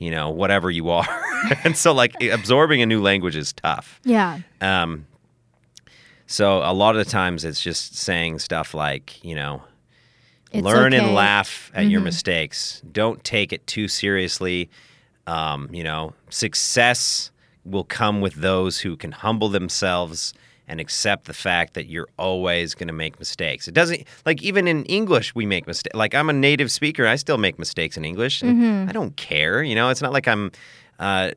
[0.03, 1.07] you know whatever you are
[1.65, 4.41] and so like absorbing a new language is tough Yeah.
[4.61, 5.07] um,
[6.27, 9.63] so a lot of the times it's just saying stuff like you know
[10.51, 12.83] It's Learn and laugh at your mistakes.
[12.93, 14.69] Don't take it too seriously.
[15.27, 17.31] Um, you know, success
[17.65, 20.35] will come with those who can humble themselves
[20.69, 23.69] and accept the fact that you're always going to make mistakes.
[23.69, 25.95] It doesn't like even in English we make mistakes.
[25.95, 28.43] Like I'm a native speaker, I still make mistakes in English.
[28.43, 29.63] and I don't care.
[29.63, 30.51] You know, it's not like I'm
[30.99, 31.33] uh,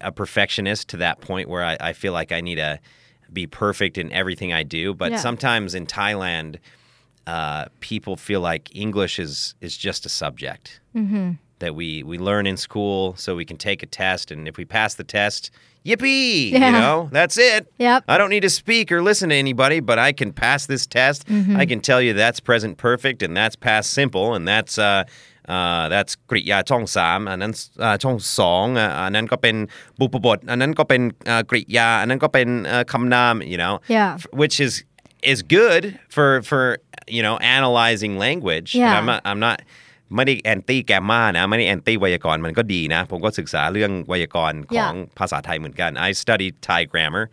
[0.00, 2.78] a perfectionist to that point where I, I feel like I need to
[3.32, 4.94] be perfect in everything I do.
[4.94, 5.18] But Yeah.
[5.18, 6.56] sometimes in Thailand,
[7.26, 10.80] uh, people feel like English is is just a subject
[11.58, 14.64] that we we learn in school, so we can take a test, and if we
[14.64, 15.50] pass the test,
[15.85, 16.51] yippee!
[16.51, 16.65] Yeah.
[16.67, 17.71] You know, that's it.
[17.77, 18.03] Yep.
[18.07, 21.19] I don't need to speak or listen to anybody, but I can pass this test.
[21.61, 25.03] I can tell you that's present perfect, and that's past simple, and that's uh,
[25.55, 27.53] uh, that's กริยาช่องสามอันนั้น
[27.83, 29.55] อ่าช่องสองอ่ะอันนั้นก็เป็น
[29.99, 34.11] บุพบทอันนั้นก็เป็นอ่ากริยาอันนั้นก็เป็นเอ่อคำนาม you know Yeah.
[34.21, 34.73] f- which is
[35.31, 35.83] is good
[36.15, 36.61] for for
[37.17, 38.97] you know analyzing language And Yeah.
[38.99, 39.57] I'm not I'm not
[40.15, 47.25] ไม่ได้แอนตี้แกมมานะ ไม่ได้แอนตี้ไวยากรณ์มันก็ดีนะ ผมก็ศึกษาเรื่องไวยากรณ์ของภาษาไทยเหมือนกัน I studied Thai grammar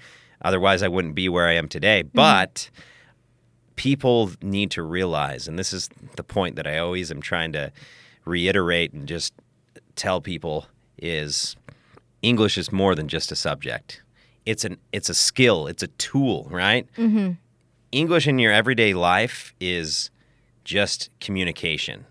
[0.48, 2.54] otherwise I wouldn't be where I am today but
[3.86, 4.18] people
[4.56, 5.82] need to realize and this is
[6.20, 7.64] the point that I always am trying to
[8.24, 9.32] reiterate and just
[9.96, 10.56] tell people
[10.98, 11.56] is
[12.22, 14.02] English is more than just a subject.
[14.44, 16.84] It's an it's a skill, it's a tool, right?
[17.92, 20.10] English in your everyday life is
[20.64, 22.06] just communication.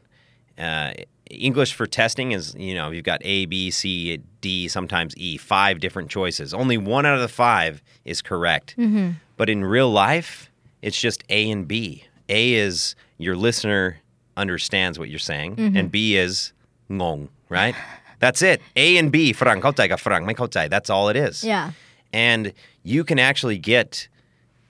[0.59, 0.93] Uh,
[1.31, 5.81] English for testing is, you know, you've got A, B, C, D, sometimes E, five
[5.81, 6.53] different choices.
[6.53, 8.75] Only one out of the five is correct.
[8.77, 9.13] Mm-hmm.
[9.37, 10.51] But in real life,
[10.83, 12.05] it's just A and B.
[12.29, 13.99] A is your listener
[14.37, 15.77] understands what you're saying, mm-hmm.
[15.77, 16.53] and B is
[16.91, 17.75] ngong, right?
[18.19, 18.63] That's it.
[18.77, 20.71] A and B, frang, kaotai ga frang, me kaotai.
[20.71, 21.45] That's all it is.
[21.45, 21.73] Yeah.
[22.13, 22.53] And
[22.83, 24.09] you can actually get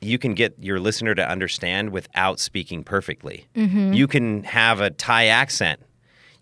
[0.04, 3.46] you can get your listener to understand without speaking perfectly.
[3.54, 3.92] Mm-hmm.
[3.92, 5.80] You can have a Thai accent.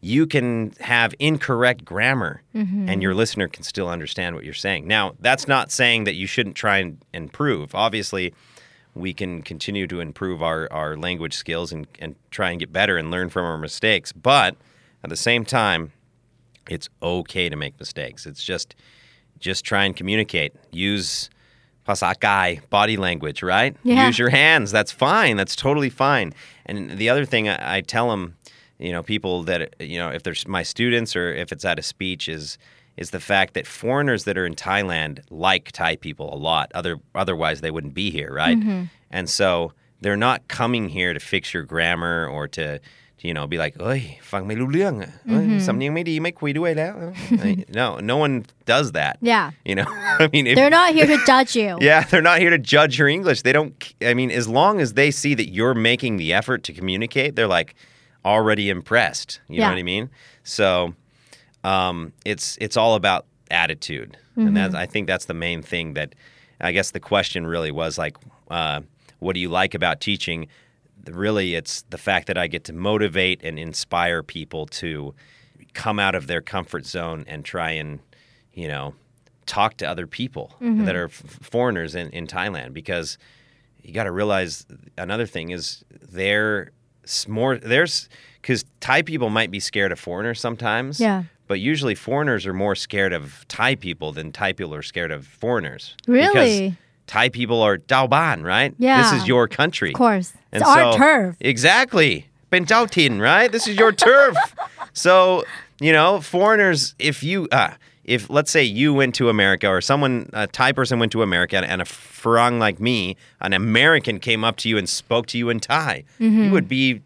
[0.00, 2.88] You can have incorrect grammar, mm-hmm.
[2.88, 4.88] and your listener can still understand what you're saying.
[4.88, 7.72] Now, that's not saying that you shouldn't try and improve.
[7.74, 8.34] Obviously,
[8.94, 12.96] we can continue to improve our, our language skills and, and try and get better
[12.96, 14.10] and learn from our mistakes.
[14.12, 14.56] But
[15.04, 15.92] at the same time,
[16.68, 18.26] it's okay to make mistakes.
[18.26, 18.74] It's just
[19.38, 20.54] just try and communicate.
[20.70, 21.28] Use
[21.86, 23.76] pasakai, body language, right?
[23.82, 24.06] Yeah.
[24.06, 24.70] Use your hands.
[24.70, 25.36] That's fine.
[25.36, 26.34] That's totally fine.
[26.66, 28.36] And the other thing I, I tell them,
[28.78, 31.82] you know, people that you know, if they're my students or if it's at a
[31.82, 32.58] speech, is
[32.96, 36.70] is the fact that foreigners that are in Thailand like Thai people a lot.
[36.74, 38.58] Other otherwise they wouldn't be here, right?
[38.58, 38.84] Mm-hmm.
[39.10, 42.80] And so they're not coming here to fix your grammar or to
[43.27, 44.01] you know, be like, เอ้ย
[44.31, 46.93] ฟังไม่รู้เรื่องอะเอ้ยสำเนียงไม่ดีไม่คุยด้วยแล้ว
[47.79, 48.33] No, no one
[48.73, 49.15] does that.
[49.33, 49.45] Yeah.
[49.69, 49.87] You know,
[50.23, 51.71] I mean, if, They're not here to judge you.
[51.89, 53.39] yeah, they're not here to judge your English.
[53.45, 53.71] They don't.
[54.11, 57.53] I mean, as long as they see that you're making the effort to communicate, they're
[57.59, 57.69] like
[58.33, 59.29] already impressed.
[59.49, 59.71] You know Yeah.
[59.73, 60.05] what I mean?
[60.57, 60.67] So,
[61.73, 63.21] um, it's it's all about
[63.63, 66.09] attitude, and that's I think that's the main thing that
[66.67, 68.15] I guess the question really was like,
[68.59, 68.81] uh,
[69.19, 70.39] what do you like about teaching?
[71.06, 75.14] Really, it's the fact that I get to motivate and inspire people to
[75.74, 78.00] come out of their comfort zone and try and,
[78.52, 78.94] you know,
[79.46, 80.84] talk to other people mm-hmm.
[80.84, 83.18] that are f- foreigners in, in Thailand because
[83.82, 86.70] you got to realize another thing is they're
[87.26, 88.08] more there's
[88.40, 91.00] because Thai people might be scared of foreigners sometimes.
[91.00, 91.24] Yeah.
[91.48, 95.26] But usually foreigners are more scared of Thai people than Thai people are scared of
[95.26, 95.96] foreigners.
[96.06, 96.70] Really?
[96.70, 98.74] Because Thai people are Daoban, right?
[98.78, 99.02] Yeah.
[99.02, 99.90] This is your country.
[99.90, 100.32] Of course.
[100.52, 101.36] And it's so, our turf.
[101.40, 102.26] Exactly.
[102.50, 103.50] Pentautin, right?
[103.50, 104.36] This is your turf.
[104.92, 105.44] so,
[105.80, 107.72] you know, foreigners, if you, uh,
[108.04, 111.56] if let's say you went to America or someone, a Thai person went to America
[111.56, 115.48] and a Farang like me, an American came up to you and spoke to you
[115.48, 116.44] in Thai, mm-hmm.
[116.44, 117.02] you would be.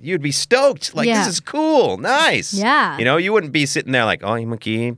[0.00, 1.20] You'd be stoked, like yeah.
[1.20, 2.52] this is cool, nice.
[2.52, 4.96] Yeah, you know, you wouldn't be sitting there like, oh, you monkey,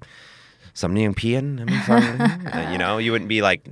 [0.73, 3.69] something Pian, you know, you wouldn't be like,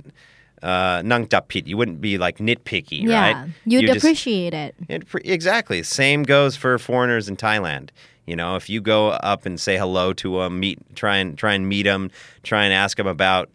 [0.65, 1.67] uh, nang japit.
[1.67, 3.49] You wouldn't be like nitpicky, yeah, right?
[3.65, 5.03] You'd, you'd appreciate just, it.
[5.13, 5.21] it.
[5.25, 5.83] Exactly.
[5.83, 7.89] Same goes for foreigners in Thailand.
[8.25, 11.53] You know, if you go up and say hello to them, meet, try and try
[11.53, 12.09] and meet them,
[12.41, 13.51] try and ask them about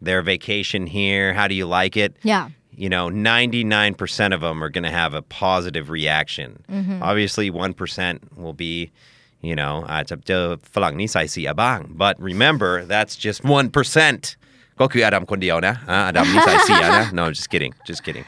[0.00, 1.34] their vacation here.
[1.34, 2.16] How do you like it?
[2.22, 2.48] Yeah.
[2.76, 6.64] You know, 99% of them are going to have a positive reaction.
[6.68, 7.02] Mm-hmm.
[7.02, 8.90] Obviously, 1% will be,
[9.42, 10.02] you know, ah,
[11.88, 14.36] but remember, that's just 1%.
[14.79, 18.25] ก็คืออดัมคนเดียวนะอ่าอดัมนิสัยเสียนะ no just kidding just kidding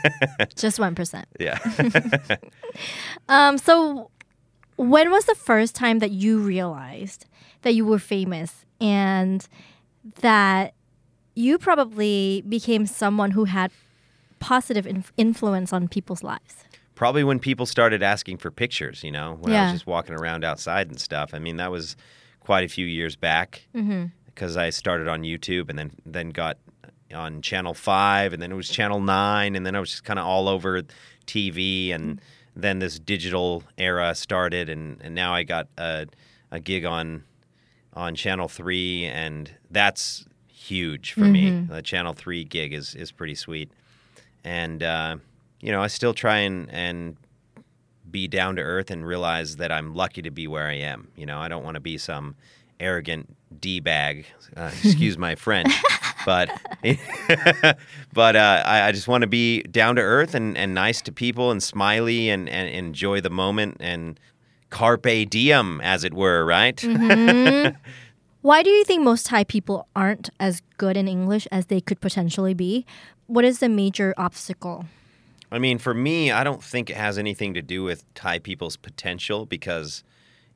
[0.63, 1.25] Just 1%.
[1.47, 1.57] yeah
[3.37, 3.75] Um, so
[4.77, 7.21] when was the first time that you realized
[7.63, 9.47] that you were famous and
[10.21, 10.73] that
[11.35, 13.69] you probably became someone who had
[14.39, 16.55] positive inf- influence on people's lives?
[16.95, 19.63] probably when people started asking for pictures, you know, when I Yeah.
[19.63, 21.27] was just walking around outside and stuff.
[21.33, 21.85] I mean, that was
[22.39, 23.49] quite a few years back
[24.34, 26.58] because I started on YouTube and then then got
[27.14, 30.18] on Channel Five, and then it was Channel Nine, and then I was just kind
[30.18, 30.82] of all over
[31.26, 32.20] TV, and
[32.54, 36.06] then this digital era started, and, and now I got a,
[36.50, 37.24] a gig on
[37.94, 41.50] on Channel Three, and that's huge for me.
[41.68, 43.70] The Channel Three gig is is pretty sweet,
[44.44, 45.16] and uh,
[45.60, 47.16] you know I still try and and
[48.10, 51.08] be down to earth and realize that I'm lucky to be where I am.
[51.16, 52.34] You know, I don't want to be some
[52.80, 54.26] arrogant d bag.
[54.56, 55.72] Uh, excuse my French,
[56.26, 56.50] but
[58.12, 61.12] but uh, I, I just want to be down to earth and, and nice to
[61.12, 64.18] people and smiley and, and enjoy the moment and
[64.70, 66.44] carpe diem, as it were.
[66.44, 66.80] Right?
[68.42, 72.00] Why do you think most Thai people aren't as good in English as they could
[72.00, 72.86] potentially be?
[73.26, 74.86] What is the major obstacle?
[75.52, 78.76] I mean, for me, I don't think it has anything to do with Thai people's
[78.76, 80.04] potential because,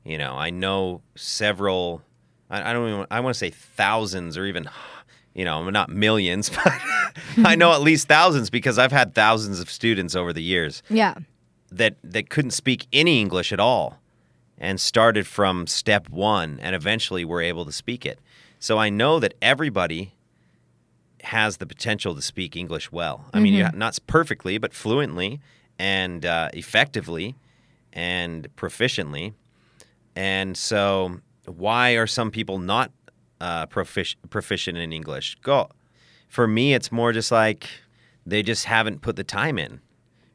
[0.03, 2.01] you know, I know several.
[2.49, 3.05] I, I don't even.
[3.11, 4.69] I want to say thousands or even,
[5.33, 6.73] you know, not millions, but
[7.43, 11.15] I know at least thousands because I've had thousands of students over the years Yeah.
[11.71, 13.99] that that couldn't speak any English at all,
[14.57, 18.19] and started from step one, and eventually were able to speak it.
[18.59, 20.13] So I know that everybody
[21.23, 23.25] has the potential to speak English well.
[23.33, 25.39] I mean, not perfectly, but fluently
[25.79, 27.35] and uh, effectively
[27.91, 29.33] and proficiently.
[30.15, 32.91] And so, why are some people not
[33.41, 35.35] uh, proficient in English?
[35.41, 35.69] Go.
[36.27, 37.67] For me, it's more just like
[38.25, 39.81] they just haven't put the time in.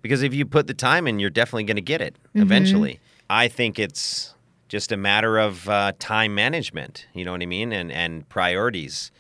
[0.03, 2.43] Because if you put the time in, you're definitely going to get it mm-hmm.
[2.43, 3.01] eventually.
[3.29, 4.35] I think it's
[4.69, 7.07] just a matter of uh, time management.
[7.13, 7.73] You know what I mean?
[7.73, 9.11] And and priorities.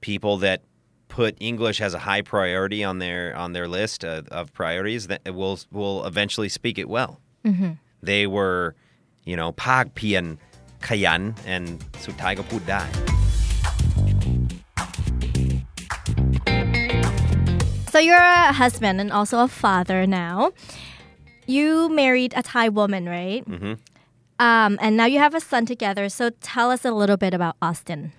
[0.00, 0.62] People that
[1.08, 5.34] put English as a high priority on their on their list of, of priorities that
[5.34, 7.20] will will eventually speak it well.
[7.44, 7.72] Mm-hmm.
[8.02, 8.74] They were,
[9.24, 10.38] you know, Pagpian
[10.87, 11.21] ขยัน
[11.53, 11.65] and
[12.05, 12.83] สุดท้ายก็พูดได้
[17.93, 20.51] So you're a husband and also a father now.
[21.47, 23.43] You married a Thai woman, right?
[23.49, 23.73] Mm-hmm.
[24.39, 26.09] Um, and now you have a son together.
[26.09, 28.11] So tell us a little bit about Austin.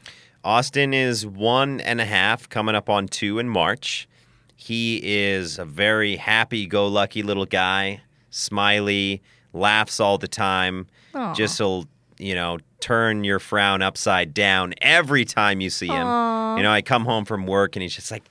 [0.42, 4.08] Austin is one and a half, coming up on two in March.
[4.54, 8.00] He is a very happy go lucky little guy,
[8.30, 9.22] smiley,
[9.52, 10.86] laughs all the time.
[11.14, 11.34] Aw.
[11.34, 11.86] Just will,
[12.21, 16.07] you know, turn your frown upside down every time you see him.
[16.07, 16.57] Aw.
[16.57, 18.23] You know, I come home from work and he's just like,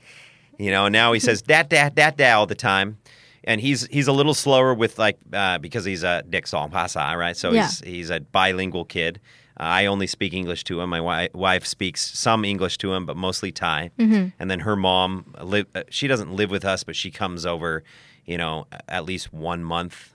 [0.58, 2.98] you know, now he says dat dat dat dat all the time.
[3.44, 7.14] And he's he's a little slower with like uh, because he's a Dick Song Pasa,
[7.16, 7.36] right?
[7.36, 7.62] So Yeah.
[7.62, 9.18] he's he's a bilingual kid.
[9.58, 10.90] Uh, I only speak English to him.
[10.90, 13.90] My wi- wife speaks some English to him, but mostly Thai.
[13.98, 17.82] And then her mom, live, uh, she doesn't live with us, but she comes over,
[18.26, 20.14] you know, at least one month,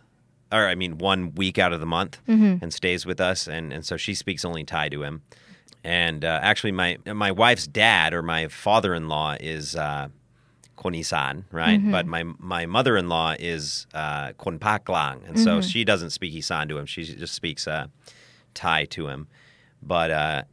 [0.56, 2.20] or I mean, one week out of the month,
[2.62, 3.48] and stays with us.
[3.48, 5.22] And and so she speaks only Thai to him.
[5.84, 9.76] And uh, actually, my my wife's dad or my father in law is.
[9.76, 10.10] Uh,
[10.78, 11.80] Konisan, right?
[11.92, 16.36] But my my mother in law is uh, Kon Paklang, and so she doesn't speak
[16.36, 16.86] Isan to him.
[16.86, 17.88] She just speaks uh,
[18.54, 19.28] Thai to him.
[19.82, 20.44] But uh,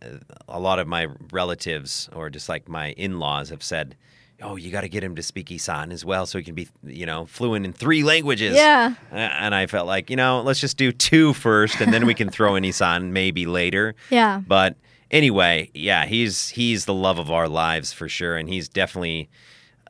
[0.49, 3.97] a lot of my relatives or just like my in laws have said,
[4.43, 6.69] "Oh, you got to get him to speak Isan as well, so he can be
[6.85, 8.95] you know fluent in three languages." Yeah.
[9.11, 12.29] And I felt like you know let's just do two first, and then we can
[12.29, 13.95] throw in Isan maybe later.
[14.11, 14.41] Yeah.
[14.47, 14.77] But
[15.11, 19.29] anyway, yeah, he's he's the love of our lives for sure, and he's definitely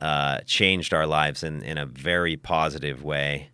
[0.01, 3.49] uh, changed our lives in in a very positive way.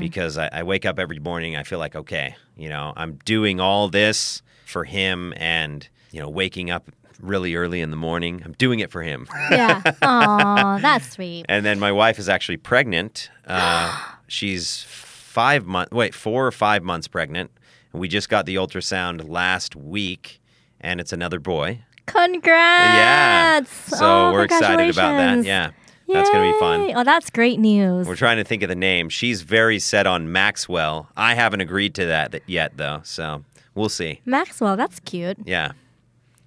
[0.00, 3.60] Because I, I wake up every morning, I feel like okay, you know, I'm doing
[3.60, 6.90] all this for him, and you know, waking up
[7.22, 9.26] really early in the morning, I'm doing it for him.
[9.50, 9.82] Yeah.
[10.02, 11.46] Aw, that's sweet.
[11.48, 13.30] And then my wife is actually pregnant.
[13.46, 13.96] Uh,
[14.26, 17.50] she's five months, wait, four or five months pregnant.
[17.92, 20.40] And we just got the ultrasound last week,
[20.80, 21.80] and it's another boy.
[22.06, 22.48] Congrats.
[22.96, 23.60] Yeah.
[23.96, 25.44] So Oh, we're excited about that.
[25.44, 25.70] Yeah.
[26.12, 26.92] That's going to be fun.
[26.96, 28.04] Oh, that's great news.
[28.06, 29.08] We're trying to think of the name.
[29.10, 31.08] She's very set on Maxwell.
[31.16, 33.00] I haven't agreed to that yet, though.
[33.04, 33.44] So
[33.76, 34.20] we'll see.
[34.24, 35.38] Maxwell, that's cute.
[35.44, 35.70] Yeah.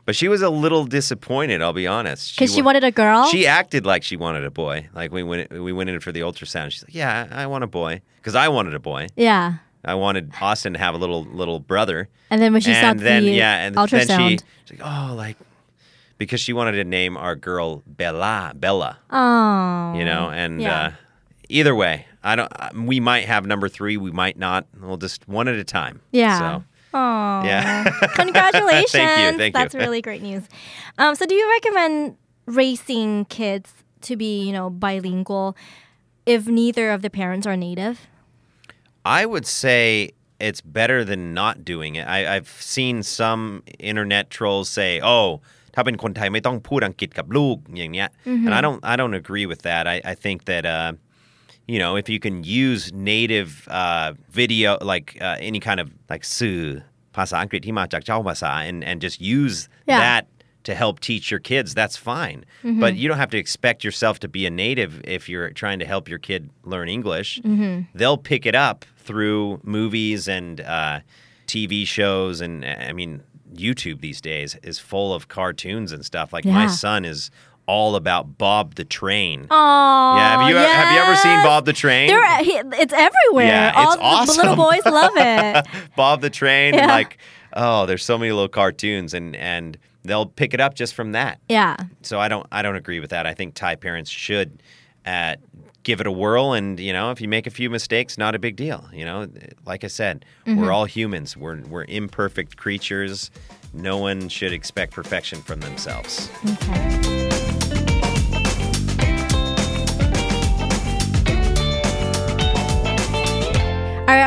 [0.06, 2.36] But she was a little disappointed, I'll be honest.
[2.36, 3.26] Because she, wa- wanted a girl?
[3.28, 4.90] She acted like she wanted a boy.
[4.94, 6.72] Like we went, we went in for the ultrasound.
[6.72, 9.08] She's like, "Yeah, I want a boy," because I wanted a boy.
[9.16, 9.56] yeah.
[9.86, 12.08] I wanted Austin to have a little little brother.
[12.30, 14.08] And then when she saw then the yeah, and ultrasound.
[14.08, 15.38] then she, she's like, "Oh, like,"
[16.18, 18.98] because she wanted to name our girl Bella, Bella.
[19.12, 19.94] oh.
[19.98, 20.82] You know, and Yeah.
[20.82, 20.92] uh,
[21.50, 22.52] either way, I don't.
[22.58, 23.98] uh, We might have number three.
[23.98, 24.66] We might not.
[24.82, 26.00] We'll just one at a time.
[26.12, 26.40] Yeah.
[26.40, 26.64] So
[26.95, 27.43] Oh.
[27.45, 27.85] yeah.
[28.15, 28.91] Congratulations.
[28.93, 29.59] Thank you, thank you.
[29.59, 30.45] That's really great news.
[30.97, 32.17] Um, so do you recommend
[32.47, 33.73] raising kids
[34.03, 35.57] to be, you know, bilingual
[36.25, 38.07] if neither of the parents are native?
[39.05, 42.07] I would say it's better than not doing it.
[42.07, 45.41] I, I've seen some internet trolls say, "Oh,
[45.75, 48.09] ถ้าเป็นคนไทยไม่ต้องพูดอังกฤษกับลูกอย่างเงี้ย
[48.47, 49.83] and I don't I don't agree with that.
[49.95, 50.91] I, I think that uh,
[51.68, 56.24] you know, if you can use native uh, video, like uh, any kind of like
[56.26, 56.82] su
[57.14, 60.00] pasa ankrit hima and and just use yeah.
[60.00, 60.28] that
[60.64, 62.46] to help teach your kids, that's fine.
[62.64, 62.80] Mm-hmm.
[62.80, 65.86] But you don't have to expect yourself to be a native if you're trying to
[65.86, 67.40] help your kid learn English.
[67.42, 67.98] Mm-hmm.
[67.98, 71.02] They'll pick it up through movies and uh,
[71.48, 73.22] TV shows, and I mean,
[73.54, 76.34] YouTube these days is full of cartoons and stuff.
[76.34, 76.54] Like yeah.
[76.54, 77.30] my son is
[77.66, 79.48] all about Bob the Train.
[79.50, 82.10] Oh, yeah, have you have you ever seen Bob the Train?
[82.44, 83.48] He- it's everywhere.
[83.48, 84.38] Yeah, All it's the awesome.
[84.50, 85.66] little boys love it.
[85.96, 86.88] Bob the Train, Yeah.
[86.88, 87.18] like
[87.56, 91.40] oh, there's so many little cartoons, and and they'll pick it up just from that.
[91.48, 91.78] yeah.
[92.02, 93.26] So I don't I don't agree with that.
[93.26, 94.62] I think Thai parents should
[95.06, 95.36] uh,
[95.84, 98.40] give it a whirl, and you know if you make a few mistakes, not a
[98.40, 98.90] big deal.
[98.92, 99.28] You know,
[99.66, 101.38] like I said, we're all humans.
[101.38, 103.32] We're we're imperfect creatures.
[103.74, 106.30] No one should expect perfection from themselves.
[106.46, 107.23] Okay.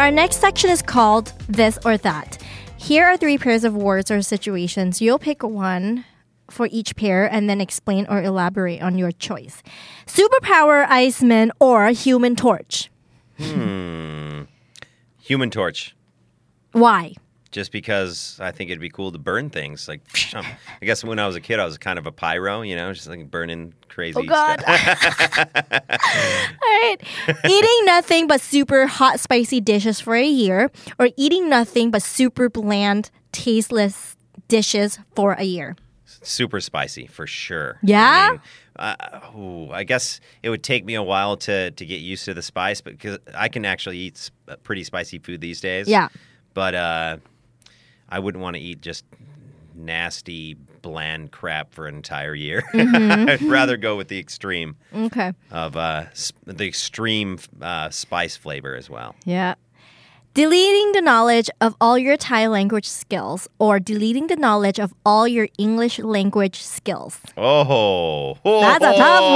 [0.07, 2.41] Our, next section is called This or That.
[2.77, 5.03] Here are three pairs of words or situations.
[5.03, 6.05] You'll pick one
[6.49, 9.65] for each pair and then explain or elaborate on your choice.
[10.07, 12.89] Superpower Iceman or Human Torch.
[13.37, 14.43] Hmm.
[15.23, 15.97] Human Torch.
[16.71, 17.15] Why?
[17.53, 19.89] Just because I think it'd be cool to burn things.
[19.89, 20.01] Like,
[20.35, 20.45] um,
[20.83, 22.93] I guess when I was a kid, I was kind of a pyro, you know,
[22.93, 24.61] just like burning crazy Oh, God.
[24.61, 25.49] stuff.
[25.91, 26.97] All right.
[27.49, 32.49] eating nothing but super hot, spicy dishes for a year, or eating nothing but super
[32.49, 34.17] bland, tasteless
[34.49, 35.77] dishes for a year.
[36.23, 37.79] super spicy for sure.
[37.83, 38.29] Yeah?
[38.29, 38.41] I, mean,
[38.77, 42.35] uh, ooh, I guess it would take me a while to to get used to
[42.35, 45.89] the spice, but because I can actually eat uh, pretty spicy food these days.
[45.89, 46.09] Yeah.
[46.55, 47.17] But uh,
[48.09, 49.05] I wouldn't want to eat just
[49.75, 52.63] nasty, bland crap for an entire year.
[52.73, 53.29] Mm-hmm.
[53.29, 55.33] I'd rather go with the extreme Okay.
[55.51, 59.15] of uh, sp- the extreme uh, spice flavor as well.
[59.25, 59.55] Yeah.
[60.35, 65.27] Deleting the knowledge of all your Thai language skills or deleting the knowledge of all
[65.27, 67.19] your English language skills.
[67.39, 69.33] Oh, That's a tough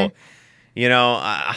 [0.00, 0.12] one.
[0.74, 1.56] You know, I,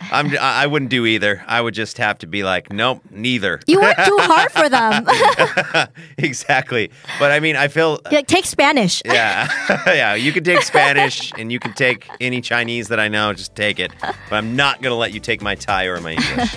[0.00, 1.42] I'm I wouldn't do either.
[1.46, 3.60] I would just have to be like, nope, neither.
[3.66, 5.88] You work too hard for them.
[6.18, 6.90] exactly.
[7.18, 9.02] But I mean, I feel uh, Like, take Spanish.
[9.06, 9.48] yeah,
[9.86, 10.14] yeah.
[10.14, 13.32] You can take Spanish and you can take any Chinese that I know.
[13.32, 13.92] Just take it.
[14.00, 16.54] But I'm not gonna let you take my Thai or my English.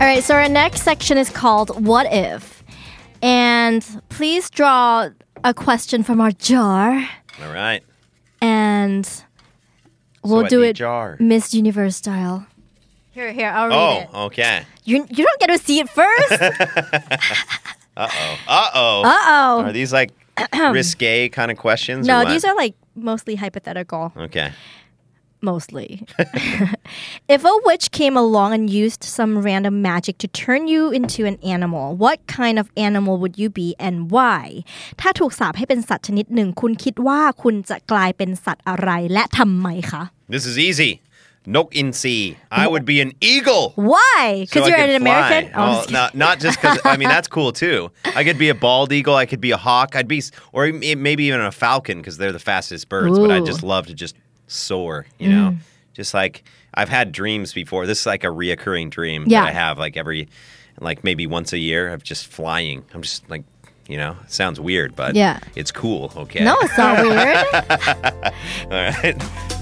[0.00, 2.62] All right, so our next section is called What If?
[3.20, 5.08] And please draw
[5.42, 7.08] a question from our jar
[7.42, 7.82] All right.
[8.40, 9.08] and
[10.22, 11.16] we'll what do it jar?
[11.20, 12.46] Miss Universe style.
[13.12, 14.24] Here, here, I'll read Oh, it.
[14.26, 14.62] okay.
[14.84, 16.32] You, you don't get to see it first.
[17.98, 18.38] Uh oh.
[18.46, 19.02] Uh oh.
[19.02, 19.62] Uh oh.
[19.64, 19.72] Are oh.
[19.72, 20.12] these like
[20.70, 22.06] risque kind of questions?
[22.06, 22.28] or No, what?
[22.28, 24.12] these are like mostly hypothetical.
[24.16, 24.52] Okay
[25.51, 25.89] Mostly.
[27.27, 31.37] if a witch came along and used some random magic to turn you into an
[31.43, 34.41] animal, what kind of animal would you be and why?
[35.01, 40.03] ถ้าถูกสาปให้เป็นสัตว์ชนิดหนึ่ง คุณคิดว่าคุณจะกลายเป็นสัตว์อะไรและทำไมคะ
[40.33, 40.91] This is easy.
[41.55, 42.23] Nok in sea.
[42.63, 43.65] I would be an eagle.
[43.93, 44.21] Why?
[44.37, 45.41] So Because I you're could an American?
[45.51, 45.57] fly.
[45.57, 45.99] Oh, I'm Well, just kidding.
[45.99, 47.79] not, not just because, I mean, that's cool too.
[48.19, 49.15] I could be a bald eagle.
[49.23, 49.89] I could be a hawk.
[49.99, 50.19] I'd be,
[50.55, 53.15] or m- maybe even a falcon because they're the fastest birds.
[53.23, 53.51] But I'd Ooh.
[53.53, 54.15] just love to just
[54.48, 55.50] soar, you know?
[55.52, 55.58] Mm.
[55.94, 56.42] Just like
[56.74, 57.86] I've had dreams before.
[57.86, 59.42] This is like a reoccurring dream Yeah.
[59.42, 60.28] that I have like every,
[60.80, 62.84] like maybe once a year of just flying.
[62.94, 63.44] I'm just like,
[63.88, 65.40] you know, it sounds weird, but Yeah.
[65.56, 66.12] it's cool.
[66.16, 66.44] Okay.
[66.44, 68.32] No, it's not weird.
[68.70, 69.54] All right.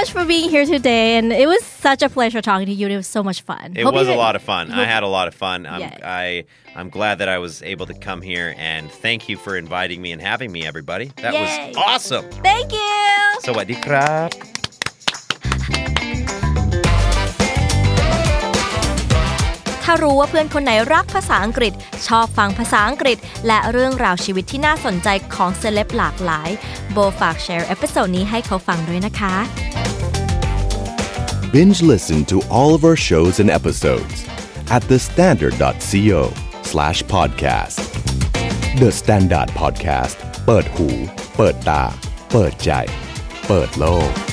[0.00, 2.86] much for being here today, and it was such a pleasure talking to you.
[2.86, 3.74] It was so much fun.
[3.76, 4.72] It Hope was a lot of fun.
[4.72, 5.66] I had a lot of fun.
[5.66, 5.98] I'm, yeah.
[6.02, 6.44] I
[6.74, 10.12] I'm glad that I was able to come here, and thank you for inviting me
[10.12, 11.12] and having me, everybody.
[11.16, 11.68] That Yay.
[11.68, 12.24] was awesome.
[12.42, 13.40] Thank you.
[13.40, 14.49] So what did you?
[19.92, 21.72] ถ้ารู้ว่าเพื่อนคนไหนรักภาษาอังกฤษ
[22.06, 26.50] ชอบฟังภาษาอังกฤษ และเรื่องราวชีวิตที่น่าสนใจของเซเลบหลากหลาย
[26.92, 29.34] โบฝากแชร์เอพิโซดนี้ให้เขาฟังด้วยนะคะ
[31.54, 34.16] Binge listen to all of our shows and episodes
[34.76, 36.20] at thestandard.co
[36.70, 37.78] slash podcast.
[38.82, 40.16] The Standard Podcast
[40.46, 40.88] เปิดหู
[41.36, 41.82] เปิดตา
[42.32, 42.70] เปิดใจ
[43.48, 44.29] เปิดโลก